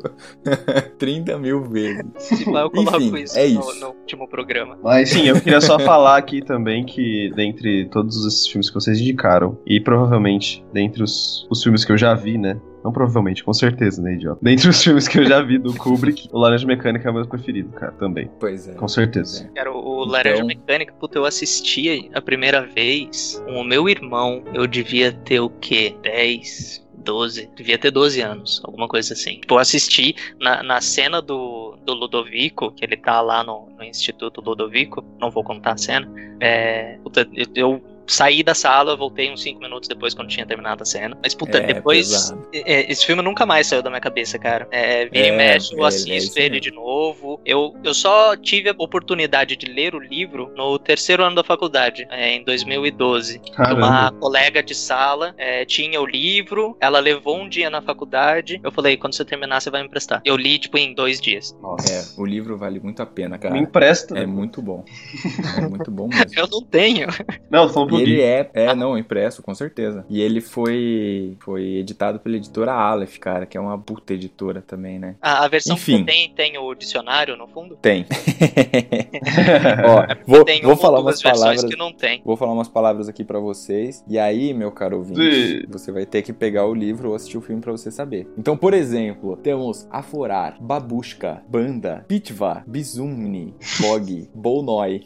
30 0.99 1.39
mil 1.39 1.65
vezes. 1.65 2.47
Lá 2.47 2.63
eu 2.63 2.71
coloco 2.71 3.01
Enfim, 3.01 3.23
isso. 3.23 3.39
É 3.39 3.47
no, 3.55 3.75
no 3.81 3.87
último 3.89 4.29
programa. 4.29 4.79
Mas 4.83 5.11
sim, 5.11 5.27
eu 5.29 5.41
queria 5.41 5.61
só 5.61 5.79
falar 5.79 6.17
aqui 6.17 6.43
também 6.43 6.85
que, 6.85 7.33
dentre 7.35 7.87
todos 7.87 8.25
esses 8.27 8.47
filmes 8.47 8.69
que 8.69 8.75
vocês 8.75 9.01
indicaram, 9.01 9.59
e 9.67 9.81
provavelmente 9.81 10.65
dentre 10.73 11.03
os, 11.03 11.47
os 11.51 11.63
filmes 11.63 11.85
que 11.85 11.93
eu 11.93 11.97
já 11.99 12.15
vi, 12.15 12.37
né? 12.39 12.57
Não 12.85 12.93
provavelmente, 12.93 13.43
com 13.43 13.53
certeza, 13.55 14.03
né, 14.03 14.13
idiota? 14.15 14.39
Dentre 14.43 14.69
os 14.69 14.83
filmes 14.85 15.09
que 15.09 15.19
eu 15.19 15.25
já 15.25 15.41
vi 15.41 15.57
do 15.57 15.73
Kubrick, 15.73 16.29
o 16.31 16.39
Laranja 16.39 16.67
Mecânica 16.67 17.09
é 17.09 17.11
o 17.11 17.15
meu 17.15 17.27
preferido, 17.27 17.71
cara, 17.71 17.93
também. 17.93 18.31
Pois 18.39 18.69
é. 18.69 18.75
Com 18.75 18.87
certeza. 18.87 19.49
Cara, 19.55 19.73
o 19.73 20.05
Laranja 20.05 20.37
Então- 20.37 20.47
Mecânica, 20.47 20.93
puta, 21.01 21.17
eu 21.19 21.25
assisti 21.25 22.11
a 22.13 22.21
primeira 22.21 22.61
vez 22.67 23.43
com 23.47 23.53
o 23.53 23.65
meu 23.65 23.89
irmão. 23.89 24.45
Eu 24.53 24.67
devia 24.67 25.13
ter 25.13 25.41
o 25.41 25.49
quê? 25.49 25.97
10, 26.03 26.84
12? 27.05 27.51
Devia 27.55 27.79
ter 27.79 27.91
12 27.91 28.21
anos, 28.21 28.61
alguma 28.65 28.89
coisa 28.89 29.13
assim. 29.13 29.41
Tipo, 29.41 29.55
eu 29.55 29.59
assisti 29.59 30.17
na, 30.41 30.63
na 30.63 30.81
cena 30.81 31.23
do, 31.23 31.77
do 31.85 31.95
Ludovico, 31.95 32.73
que 32.73 32.85
ele 32.85 32.97
tá 32.97 33.21
lá 33.21 33.45
no, 33.45 33.69
no 33.77 33.85
Instituto 33.85 34.41
Ludovico. 34.41 35.05
Não 35.21 35.31
vou 35.31 35.45
contar 35.45 35.73
a 35.73 35.77
cena. 35.77 36.11
É, 36.41 36.99
eu, 37.35 37.47
eu 37.55 37.94
saí 38.07 38.43
da 38.43 38.55
sala, 38.55 38.97
voltei 38.97 39.31
uns 39.33 39.43
5 39.43 39.61
minutos 39.61 39.89
depois 39.89 40.15
quando 40.15 40.29
tinha 40.29 40.47
terminado 40.47 40.83
a 40.83 40.87
cena. 40.87 41.17
Mas, 41.23 41.35
puta, 41.35 41.59
É, 41.59 41.75
depois. 41.75 42.09
pesado. 42.09 42.49
é, 42.53 42.91
esse 42.91 43.05
filme 43.07 43.23
nunca 43.23 43.45
mais 43.47 43.67
saiu 43.67 43.83
da 43.83 43.91
minha 43.91 44.01
cabeça, 44.01 44.39
cara. 44.39 44.67
É, 44.71 45.07
vira 45.07 45.27
É, 45.27 45.29
e 45.29 45.33
mexe, 45.37 45.73
eu 45.73 45.79
ele- 45.79 45.85
é 45.85 45.89
assisto 45.89 46.13
isso 46.13 46.39
ele 46.39 46.61
de 46.61 46.71
novo. 46.71 47.41
Eu, 47.45 47.75
eu 47.83 47.95
só 47.95 48.37
tive 48.37 48.69
a 48.71 48.75
oportunidade 48.79 49.57
de 49.57 49.67
ler 49.67 49.95
o 49.95 49.99
livro 49.99 50.53
no 50.57 50.79
terceiro 50.79 51.23
ano 51.25 51.37
da 51.37 51.45
faculdade, 51.45 52.07
é, 52.11 52.35
em 52.35 52.45
2012. 52.45 53.41
Caramba. 53.55 53.87
Uma 53.87 54.13
colega 54.13 54.63
de 54.63 54.75
sala 54.75 55.35
é, 55.39 55.65
tinha 55.65 56.01
o 56.01 56.07
livro, 56.07 56.77
ela 56.81 56.99
levou 57.01 57.39
um 57.39 57.49
dia 57.49 57.71
na 57.71 57.81
faculdade. 57.81 58.61
Eu 58.63 58.71
falei, 58.73 58.97
quando 58.97 59.15
você 59.15 59.25
terminar, 59.25 59.61
você 59.61 59.71
vai 59.71 59.81
me 59.81 59.87
emprestar. 59.87 60.21
Eu 60.25 60.37
li, 60.37 60.59
tipo, 60.59 60.77
em 60.79 60.95
dois 60.95 61.21
dias. 61.21 61.57
Nossa. 61.61 61.93
É, 61.93 62.21
o 62.21 62.25
livro 62.25 62.57
vale 62.57 62.81
muito 62.81 63.01
a 63.03 63.07
pena, 63.07 63.39
cara. 63.39 63.55
Me 63.55 63.61
empresta. 63.61 64.19
É 64.19 64.27
muito 64.27 64.61
bom. 64.63 64.85
É 65.57 65.69
muito 65.69 65.91
bom 65.91 66.09
mesmo. 66.09 66.31
Eu 66.37 66.49
não 66.51 66.63
tenho. 66.63 67.07
Não, 67.51 67.67
tô 67.69 67.73
falando 67.75 67.91
E 67.99 68.03
ele 68.03 68.21
é, 68.21 68.51
é, 68.55 68.75
não, 68.75 68.97
impresso, 68.99 69.43
com 69.43 69.55
certeza. 69.55 70.05
E 70.09 70.21
ele 70.21 70.41
foi, 70.41 71.37
foi 71.41 71.77
editado 71.77 72.19
pela 72.19 72.37
editora 72.37 72.73
Aleph, 72.73 73.19
cara, 73.19 73.47
que 73.47 73.57
é 73.57 73.61
uma 73.61 73.79
puta 73.79 74.15
editora 74.15 74.63
também, 74.63 74.99
né? 74.99 75.17
A, 75.21 75.45
a 75.45 75.49
versão 75.49 75.75
Enfim. 75.75 75.99
que 75.99 76.05
tem 76.05 76.31
tem 76.31 76.59
o 76.59 76.75
dicionário 76.75 77.37
no 77.37 77.47
fundo? 77.47 77.77
Tem. 77.81 78.07
Ó, 79.87 80.17
vou, 80.27 80.45
tem 80.45 80.63
vou 80.63 80.77
falar 80.77 81.01
umas 81.01 81.21
versões 81.21 81.41
palavras. 81.41 81.65
que 81.65 81.77
não 81.77 81.93
tem. 81.93 82.23
Vou 82.25 82.37
falar 82.37 82.53
umas 82.53 82.69
palavras 82.69 83.09
aqui 83.09 83.25
pra 83.25 83.39
vocês. 83.39 84.05
E 84.09 84.19
aí, 84.19 84.53
meu 84.53 84.71
caro 84.71 84.99
ouvinte, 84.99 85.61
Sim. 85.61 85.67
você 85.69 85.93
vai 85.93 86.07
ter 86.07 86.23
que 86.23 86.33
pegar 86.33 86.67
o 86.67 86.75
livro 86.75 87.11
ou 87.11 87.15
assistir 87.15 87.39
o 87.39 87.41
filme 87.41 87.61
pra 87.61 87.73
você 87.73 87.91
saber. 87.91 88.29
Então, 88.37 88.57
por 88.57 88.75
exemplo, 88.75 89.37
temos 89.37 89.87
Aforar, 89.91 90.57
Babushka, 90.61 91.43
Banda, 91.49 92.05
Pitva, 92.09 92.63
Bizumni, 92.67 93.55
Bog, 93.81 94.29
Bolnoi. 94.35 95.03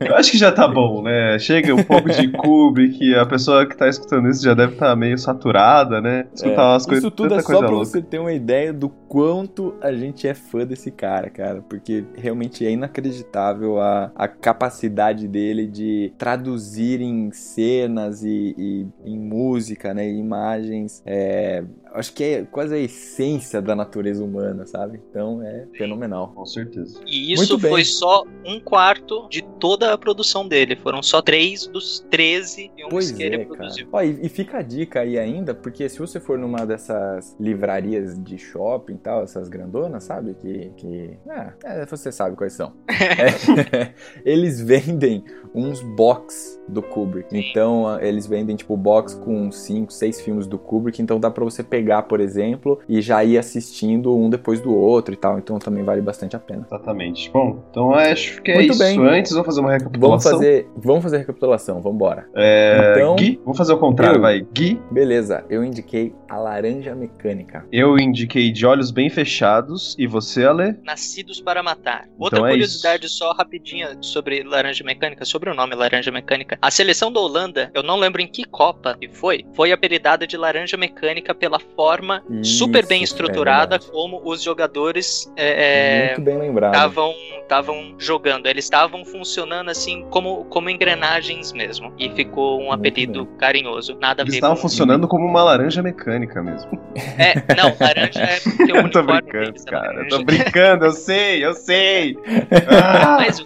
Eu 0.00 0.16
acho 0.16 0.30
que 0.30 0.38
já 0.38 0.52
tá 0.52 0.65
bom, 0.68 1.02
né? 1.02 1.38
Chega 1.38 1.74
um 1.74 1.82
pouco 1.84 2.10
de 2.10 2.28
Kubrick, 2.32 3.14
a 3.14 3.26
pessoa 3.26 3.66
que 3.66 3.76
tá 3.76 3.88
escutando 3.88 4.28
isso 4.28 4.42
já 4.42 4.54
deve 4.54 4.72
estar 4.74 4.94
meio 4.96 5.18
saturada, 5.18 6.00
né? 6.00 6.28
Escutar 6.34 6.62
É, 6.62 6.66
umas 6.72 6.86
coisas, 6.86 7.04
Isso 7.04 7.10
tudo 7.10 7.28
tanta 7.30 7.40
é 7.40 7.42
só 7.42 7.46
coisa 7.46 7.66
pra 7.66 7.76
louca. 7.76 7.90
você 7.90 8.02
ter 8.02 8.18
uma 8.18 8.32
ideia 8.32 8.72
do 8.72 8.88
quanto 8.88 9.74
a 9.80 9.92
gente 9.92 10.26
é 10.26 10.34
fã 10.34 10.66
desse 10.66 10.90
cara, 10.90 11.30
cara. 11.30 11.62
Porque 11.62 12.04
realmente 12.14 12.64
é 12.66 12.70
inacreditável 12.70 13.80
a, 13.80 14.10
a 14.14 14.26
capacidade 14.28 15.28
dele 15.28 15.66
de 15.66 16.12
traduzir 16.18 17.00
em 17.00 17.30
cenas 17.32 18.22
e, 18.24 18.54
e 18.56 18.86
em 19.04 19.18
música, 19.18 19.92
né? 19.94 20.08
Imagens. 20.08 21.02
É, 21.06 21.62
acho 21.94 22.12
que 22.12 22.24
é 22.24 22.44
quase 22.44 22.74
a 22.74 22.78
essência 22.78 23.60
da 23.62 23.74
natureza 23.74 24.22
humana, 24.24 24.66
sabe? 24.66 25.00
Então 25.10 25.42
é 25.42 25.66
fenomenal. 25.76 26.32
Com 26.34 26.44
certeza. 26.46 27.00
E 27.06 27.32
isso 27.32 27.58
foi 27.58 27.84
só 27.84 28.24
um 28.44 28.58
quarto 28.60 29.28
de 29.28 29.42
toda 29.60 29.92
a 29.92 29.98
produção 29.98 30.46
dele. 30.46 30.55
Foram 30.82 31.02
só 31.02 31.20
três 31.20 31.66
dos 31.66 32.00
13 32.10 32.70
filmes 32.74 32.86
Pois 32.90 33.10
que 33.10 33.22
ele 33.22 33.36
é, 33.36 33.44
cara. 33.44 33.56
produziu. 33.56 33.88
Ó, 33.92 34.02
e, 34.02 34.26
e 34.26 34.28
fica 34.28 34.58
a 34.58 34.62
dica 34.62 35.00
aí 35.00 35.18
ainda, 35.18 35.54
porque 35.54 35.88
se 35.88 35.98
você 35.98 36.20
for 36.20 36.38
numa 36.38 36.64
dessas 36.66 37.36
livrarias 37.38 38.22
de 38.22 38.38
shopping 38.38 38.94
e 38.94 38.98
tal, 38.98 39.22
essas 39.22 39.48
grandonas, 39.48 40.04
sabe? 40.04 40.34
Que. 40.34 40.70
que 40.76 41.18
ah, 41.28 41.52
é, 41.64 41.86
você 41.86 42.10
sabe 42.12 42.36
quais 42.36 42.52
são. 42.52 42.72
É, 43.06 43.92
eles 44.24 44.60
vendem 44.60 45.22
uns 45.54 45.80
box 45.82 46.60
do 46.68 46.82
Kubrick. 46.82 47.30
Sim. 47.30 47.48
Então, 47.50 47.86
ah, 47.86 47.98
eles 48.02 48.26
vendem 48.26 48.56
tipo 48.56 48.76
box 48.76 49.14
com 49.14 49.50
5, 49.50 49.92
6 49.92 50.20
filmes 50.20 50.46
do 50.46 50.58
Kubrick. 50.58 51.00
Então 51.00 51.20
dá 51.20 51.30
pra 51.30 51.44
você 51.44 51.62
pegar, 51.62 52.02
por 52.02 52.20
exemplo, 52.20 52.80
e 52.88 53.00
já 53.00 53.24
ir 53.24 53.38
assistindo 53.38 54.14
um 54.16 54.28
depois 54.28 54.60
do 54.60 54.74
outro 54.74 55.14
e 55.14 55.16
tal. 55.16 55.38
Então 55.38 55.58
também 55.58 55.84
vale 55.84 56.00
bastante 56.00 56.36
a 56.36 56.38
pena. 56.38 56.66
Exatamente. 56.66 57.30
Bom, 57.30 57.62
então 57.70 57.94
acho 57.94 58.42
que 58.42 58.50
é 58.50 58.54
Muito 58.56 58.70
isso. 58.72 58.78
bem. 58.78 58.98
Antes, 59.06 59.32
vamos 59.32 59.46
fazer 59.46 59.60
uma 59.60 59.70
Vamos 59.70 59.82
recapitulação. 59.84 60.40
Fazer, 60.46 60.68
vamos 60.76 61.02
fazer 61.02 61.16
a 61.16 61.18
recapitulação, 61.20 61.80
vambora. 61.80 62.26
É, 62.34 62.94
Então, 62.96 63.16
Gui, 63.16 63.40
vamos 63.42 63.58
fazer 63.58 63.72
o 63.72 63.78
contrário, 63.78 64.16
eu- 64.16 64.20
vai. 64.22 64.40
Gui, 64.52 64.80
Beleza, 64.90 65.44
eu 65.50 65.64
indiquei 65.64 66.14
a 66.28 66.36
laranja 66.38 66.94
mecânica. 66.94 67.64
eu 67.72 67.98
indiquei 67.98 68.50
de 68.50 68.64
olhos 68.66 68.90
bem 68.90 69.08
fechados 69.10 69.94
e 69.98 70.06
você, 70.06 70.44
Ale? 70.44 70.76
Nascidos 70.84 71.40
para 71.40 71.62
Matar. 71.62 72.06
Outra 72.18 72.38
Então 72.38 72.46
é 72.46 72.50
curiosidade 72.50 73.08
só 73.08 73.32
rapidinha 73.32 73.96
sobre 74.00 74.42
Laranja 74.42 74.84
Mecânica, 74.84 75.24
sobre 75.24 75.50
o 75.50 75.54
nome 75.54 75.74
Laranja 75.74 76.10
Mecânica. 76.10 76.58
A 76.60 76.70
seleção 76.70 77.12
da 77.12 77.20
Holanda, 77.20 77.70
eu 77.74 77.82
não 77.82 77.96
lembro 77.98 78.20
em 78.22 78.26
que 78.26 78.44
Copa 78.44 78.96
que 79.00 79.08
foi, 79.08 79.44
foi 79.54 79.72
apelidada 79.72 80.26
de 80.26 80.36
Laranja 80.36 80.76
Mecânica 80.76 81.34
pela 81.34 81.58
forma 81.58 82.22
Isso, 82.30 82.58
super 82.58 82.86
bem 82.86 83.00
é 83.00 83.04
estruturada 83.04 83.76
verdade. 83.78 83.90
como 83.92 84.20
os 84.24 84.42
jogadores 84.42 85.30
é, 85.36 86.06
Muito 86.08 86.20
bem 86.22 86.38
lembrado. 86.38 86.74
estavam 86.74 87.14
estavam 87.46 87.94
jogando. 87.96 88.46
Eles 88.46 88.64
estavam 88.64 89.04
funcionando 89.04 89.68
assim 89.70 90.04
como, 90.10 90.35
como 90.44 90.70
engrenagens 90.70 91.52
mesmo. 91.52 91.92
E 91.98 92.10
ficou 92.10 92.60
um 92.60 92.72
apelido 92.72 93.26
carinhoso. 93.38 93.96
Nada 94.00 94.22
a 94.22 94.24
Eles 94.24 94.34
ver 94.34 94.38
estavam 94.38 94.56
com... 94.56 94.62
funcionando 94.62 95.08
como 95.08 95.26
uma 95.26 95.42
laranja 95.42 95.82
mecânica 95.82 96.42
mesmo. 96.42 96.70
É, 97.18 97.34
não, 97.54 97.74
laranja 97.78 98.20
é 98.20 98.40
porque 98.56 98.72
o 98.72 98.76
Eu 98.76 98.90
tô 98.90 99.02
brincando, 99.02 99.54
é 99.56 99.70
cara. 99.70 100.02
Eu 100.02 100.08
tô 100.08 100.24
brincando, 100.24 100.84
eu 100.84 100.92
sei, 100.92 101.44
eu 101.44 101.54
sei. 101.54 102.16
Ah, 102.68 103.18
Mas 103.20 103.40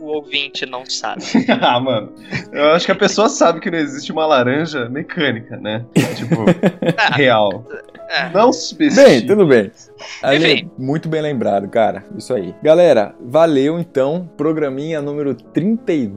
o 0.00 0.06
ouvinte 0.06 0.66
não 0.66 0.84
sabe. 0.86 1.22
ah, 1.60 1.78
mano. 1.80 2.12
Eu 2.52 2.72
acho 2.72 2.86
que 2.86 2.92
a 2.92 2.96
pessoa 2.96 3.28
sabe 3.28 3.60
que 3.60 3.70
não 3.70 3.78
existe 3.78 4.10
uma 4.12 4.26
laranja 4.26 4.88
mecânica, 4.88 5.56
né? 5.56 5.84
Tipo, 6.16 6.44
real. 7.12 7.64
É. 8.08 8.30
Não 8.30 8.46
Bem, 8.46 8.52
subestime. 8.52 9.26
tudo 9.26 9.46
bem. 9.46 9.70
Ali, 10.22 10.52
Enfim. 10.52 10.70
muito 10.78 11.08
bem 11.08 11.20
lembrado, 11.20 11.68
cara. 11.68 12.04
Isso 12.16 12.32
aí. 12.32 12.54
Galera, 12.62 13.14
valeu 13.20 13.78
então. 13.78 14.28
Programinha 14.36 15.02
número 15.02 15.34
32, 15.34 16.07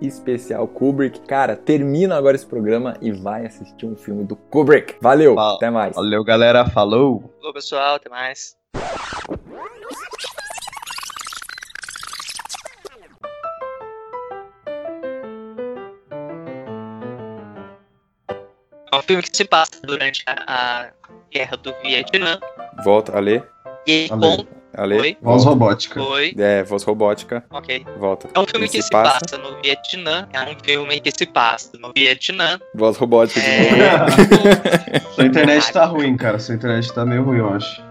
especial 0.00 0.66
Kubrick. 0.68 1.20
Cara, 1.20 1.56
termina 1.56 2.16
agora 2.16 2.36
esse 2.36 2.46
programa 2.46 2.94
e 3.00 3.12
vai 3.12 3.46
assistir 3.46 3.86
um 3.86 3.96
filme 3.96 4.24
do 4.24 4.36
Kubrick. 4.36 4.96
Valeu, 5.00 5.34
Val- 5.34 5.56
até 5.56 5.70
mais. 5.70 5.94
Valeu, 5.94 6.22
galera. 6.24 6.66
Falou. 6.68 7.32
Falou, 7.38 7.52
pessoal. 7.54 7.96
Até 7.96 8.08
mais. 8.08 8.56
É 18.92 18.96
um 18.96 19.02
filme 19.02 19.22
que 19.22 19.36
se 19.36 19.44
passa 19.44 19.72
durante 19.82 20.22
a, 20.26 20.34
a 20.86 20.90
guerra 21.30 21.56
do 21.58 21.74
Vietnã. 21.82 22.38
Volta, 22.84 23.16
Ale. 23.16 23.42
E 23.86 24.08
Ale. 24.10 24.20
com. 24.20 24.57
Ale. 24.74 25.00
Oi? 25.00 25.16
Voz 25.22 25.44
robótica. 25.44 26.00
Oi. 26.02 26.34
É, 26.38 26.62
voz 26.62 26.82
robótica. 26.84 27.42
Ok. 27.50 27.84
Volta. 27.98 28.28
É 28.34 28.38
um 28.38 28.46
filme 28.46 28.66
Ele 28.66 28.72
que 28.72 28.82
se 28.82 28.90
passa. 28.90 29.38
no 29.38 29.60
Vietnã. 29.62 30.28
É 30.32 30.40
um 30.42 30.56
filme 30.62 31.00
que 31.00 31.10
se 31.10 31.26
passa 31.26 31.70
no 31.78 31.92
Vietnã. 31.96 32.60
Voz 32.74 32.96
robótica 32.96 33.40
de 33.40 33.46
É... 33.46 33.98
novo. 33.98 35.10
Sua 35.14 35.24
internet 35.26 35.72
tá 35.72 35.84
ruim, 35.86 36.16
cara. 36.16 36.38
Sua 36.38 36.54
internet 36.54 36.92
tá 36.92 37.04
meio 37.04 37.24
ruim, 37.24 37.38
eu 37.38 37.52
acho. 37.54 37.82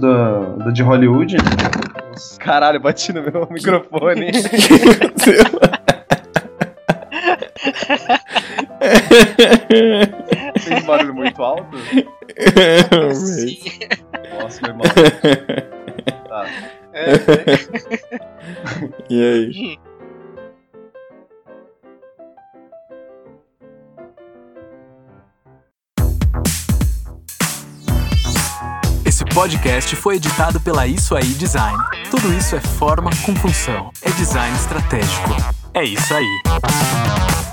Da, 0.00 0.40
da 0.64 0.70
de 0.70 0.82
Hollywood? 0.82 1.36
Caralho, 2.40 2.80
bati 2.80 3.12
no 3.12 3.22
meu 3.22 3.46
microfone. 3.50 4.30
Fez 10.60 10.84
barulho 10.86 11.14
muito 11.14 11.42
alto? 11.42 11.76
Sim. 13.14 13.58
Nossa, 14.48 14.60
foi 14.60 14.72
mal. 14.72 14.86
Tá. 16.28 16.44
e 19.08 19.22
aí? 19.22 19.78
Esse 29.04 29.24
podcast 29.24 29.96
foi 29.96 30.16
editado 30.16 30.60
pela 30.60 30.86
Isso 30.86 31.16
Aí 31.16 31.24
Design. 31.24 31.78
Tudo 32.10 32.30
isso 32.34 32.54
é 32.54 32.60
forma 32.60 33.10
com 33.24 33.34
função. 33.36 33.90
É 34.02 34.10
design 34.10 34.54
estratégico. 34.54 35.34
É 35.72 35.82
isso 35.82 36.14
aí. 36.14 37.47